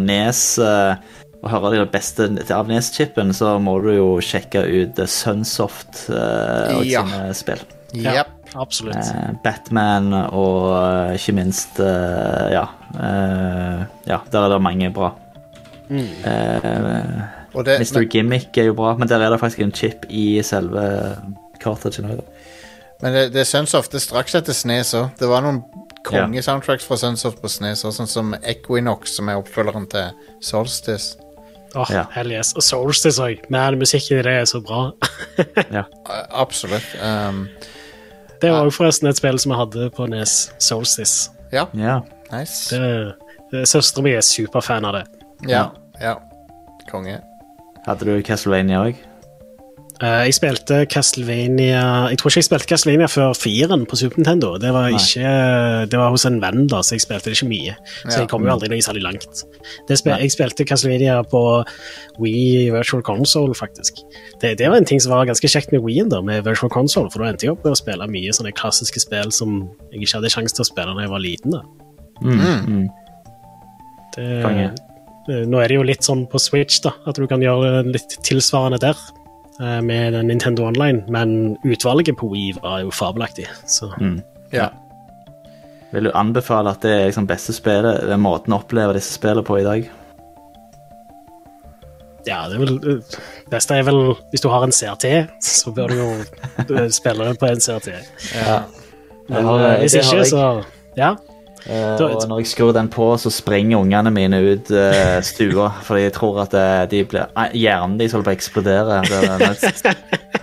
[0.05, 0.95] Nes eh,
[1.43, 6.85] og høre det beste av Nes-chipen, så må du jo sjekke ut Sunsoft eh, og
[6.87, 7.03] Ja.
[7.07, 7.61] sine spill.
[7.95, 8.13] Ja.
[8.21, 8.35] Jepp.
[8.59, 8.97] Absolutt.
[8.97, 12.67] Eh, Batman og ikke minst Ja.
[12.99, 15.13] eh, ja, der er det mange bra.
[15.91, 17.23] Eh,
[17.55, 18.05] Og det, Mr.
[18.11, 21.17] Gimmick er jo bra, men der er det faktisk en chip i selve
[21.63, 22.11] cartridgen.
[22.11, 22.23] også.
[23.03, 25.13] Men det, det er Sunsoft det er straks etter Snes òg.
[25.21, 25.61] Det var noen
[26.09, 30.09] kongesoundtracks fra Sunsoft på Snes også, sånn som Equinox, som er oppfølgeren til
[30.43, 31.19] Solstice.
[31.77, 32.07] Åh, ja.
[32.15, 32.55] hell yes.
[32.57, 33.43] Og Solstice òg.
[33.53, 34.89] Men musikken i det er så bra.
[35.77, 35.85] Ja.
[36.35, 36.87] Absolutt.
[37.03, 37.45] Um,
[38.43, 41.31] Det var jo forresten et spill som jeg hadde på Nes, Solstice.
[41.53, 42.01] ja, ja.
[42.33, 42.75] nice.
[43.67, 45.05] Søstera mi er superfan av det.
[45.49, 45.69] Ja,
[46.03, 46.17] ja.
[46.91, 47.19] Konge.
[47.87, 48.99] Hadde du Castlevania òg?
[49.99, 54.53] Eh, jeg spilte Castlevania Jeg tror ikke jeg spilte Castlevania før firen på Super Nintendo.
[54.63, 55.33] Det var, ikke,
[55.91, 57.75] det var hos en venn, da, så jeg spilte det ikke mye.
[58.05, 58.21] Så Ja.
[58.21, 59.43] jeg kom jo aldri noe særlig langt.
[59.89, 61.43] Det spil, jeg spilte Castlevania på
[62.23, 63.99] Wii Virtual Console, faktisk.
[64.41, 67.11] Det, det var en ting som var ganske kjekt med Wien, da, med Virtual Console,
[67.11, 70.21] for da endte jeg opp med å spille mye sånne klassiske spill som jeg ikke
[70.21, 71.51] hadde sjanse til å spille da jeg var liten.
[71.59, 71.63] da.
[72.23, 72.39] Mm.
[72.71, 72.89] Mm.
[74.15, 74.31] Det,
[75.29, 78.15] eh, nå er det jo litt sånn på Switch, da, at du kan gjøre litt
[78.27, 78.95] tilsvarende der.
[79.61, 83.47] Eh, Med den Nintendo Online, men utvalget på Wii var jo fabelaktig.
[83.67, 84.21] Så Mm.
[84.53, 84.69] Ja.
[85.93, 89.43] Vil du anbefale at det er liksom beste spillet, den måten å oppleve disse spillene
[89.45, 89.87] på i dag?
[92.27, 93.03] Ja, det er vel
[93.51, 95.07] beste er vel Hvis du har en CRT,
[95.41, 96.09] så bør du jo
[96.75, 97.89] uh, spille det på en CRT.
[98.35, 98.59] Ja.
[99.29, 100.27] Men har- uh, hvis ikke, jeg.
[100.27, 100.65] så
[100.97, 101.15] Ja.
[101.67, 106.03] Eh, og når jeg skrur den på, så springer ungene mine ut uh, stua, fordi
[106.07, 109.01] jeg tror at eh, de blir, nei, hjernen deres holder på å eksplodere.
[109.03, 109.39] Er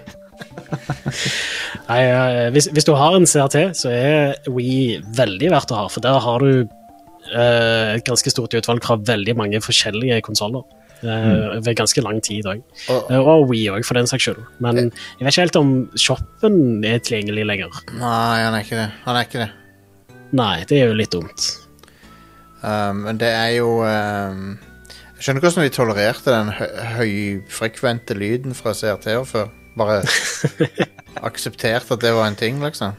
[1.86, 5.86] Nei, uh, hvis, hvis du har en CRT, så er Wii veldig verdt å ha,
[5.92, 10.66] for der har du uh, et ganske stort utvalg fra veldig mange forskjellige konsoller.
[11.06, 12.62] Uh, Ved ganske lang tid òg.
[12.90, 14.42] Og- Uh, og Wii òg, for den saks skyld.
[14.64, 16.56] Men jeg vet ikke helt om shoppen
[16.88, 17.84] er tilgjengelig lenger.
[18.00, 18.90] Nei, han er ikke det.
[19.06, 19.52] Han er ikke det.
[20.36, 21.46] Nei, det er jo litt dumt.
[22.66, 24.56] Um, men det er jo um,
[25.16, 26.66] Jeg skjønner ikke hvordan de tolererte den hø
[26.98, 29.52] høyfrekvente lyden fra CRT-er før.
[29.78, 30.00] Bare
[31.30, 32.96] aksepterte at det var en ting, liksom.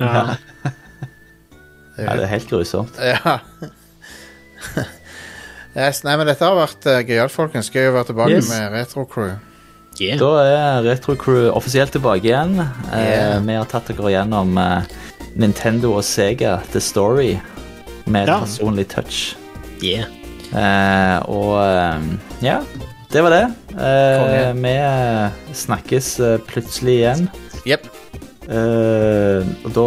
[0.00, 0.38] Ja.
[0.64, 2.96] Det Ja, er det er helt grusomt.
[3.04, 3.34] Ja.
[5.76, 7.70] yes, nei, men dette har vært uh, gøyalt, folkens.
[7.74, 8.48] Gøy å være tilbake Yes.
[8.50, 9.34] med Retro Crew.
[10.00, 10.16] Yeah.
[10.20, 12.56] Da er Retro Crew offisielt tilbake igjen.
[12.62, 13.40] Eh, Yeah.
[13.44, 14.82] Vi har tatt dere gjennom eh,
[15.36, 17.36] Nintendo og Sega The Story
[18.06, 18.40] med Ja.
[18.40, 19.36] personlig touch.
[19.82, 20.04] Yeah.
[20.50, 22.00] Uh, og eh,
[22.42, 22.56] ja,
[23.12, 23.44] det var det.
[23.70, 24.62] Eh, Konge.
[24.62, 27.28] vi snakkes eh, plutselig igjen.
[27.66, 27.86] Yep.
[28.50, 29.86] Uh, og da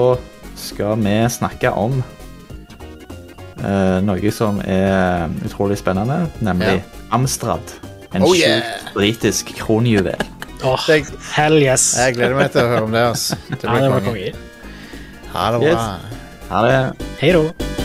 [0.55, 1.97] skal vi snakke om
[3.63, 6.79] eh, noe som er utrolig spennende, nemlig
[7.13, 7.75] Amstrad.
[8.13, 10.15] En Oh, sjukt britisk kronjuvel.
[10.63, 10.79] oh,
[11.33, 11.95] hell yes.
[11.97, 13.03] Jeg gleder meg til å høre om det.
[13.11, 13.35] Altså.
[13.49, 14.33] Det ja, blir det var konge.
[15.33, 15.79] Ha det Yes.
[16.49, 16.93] Ha det.
[17.19, 17.82] Hei da.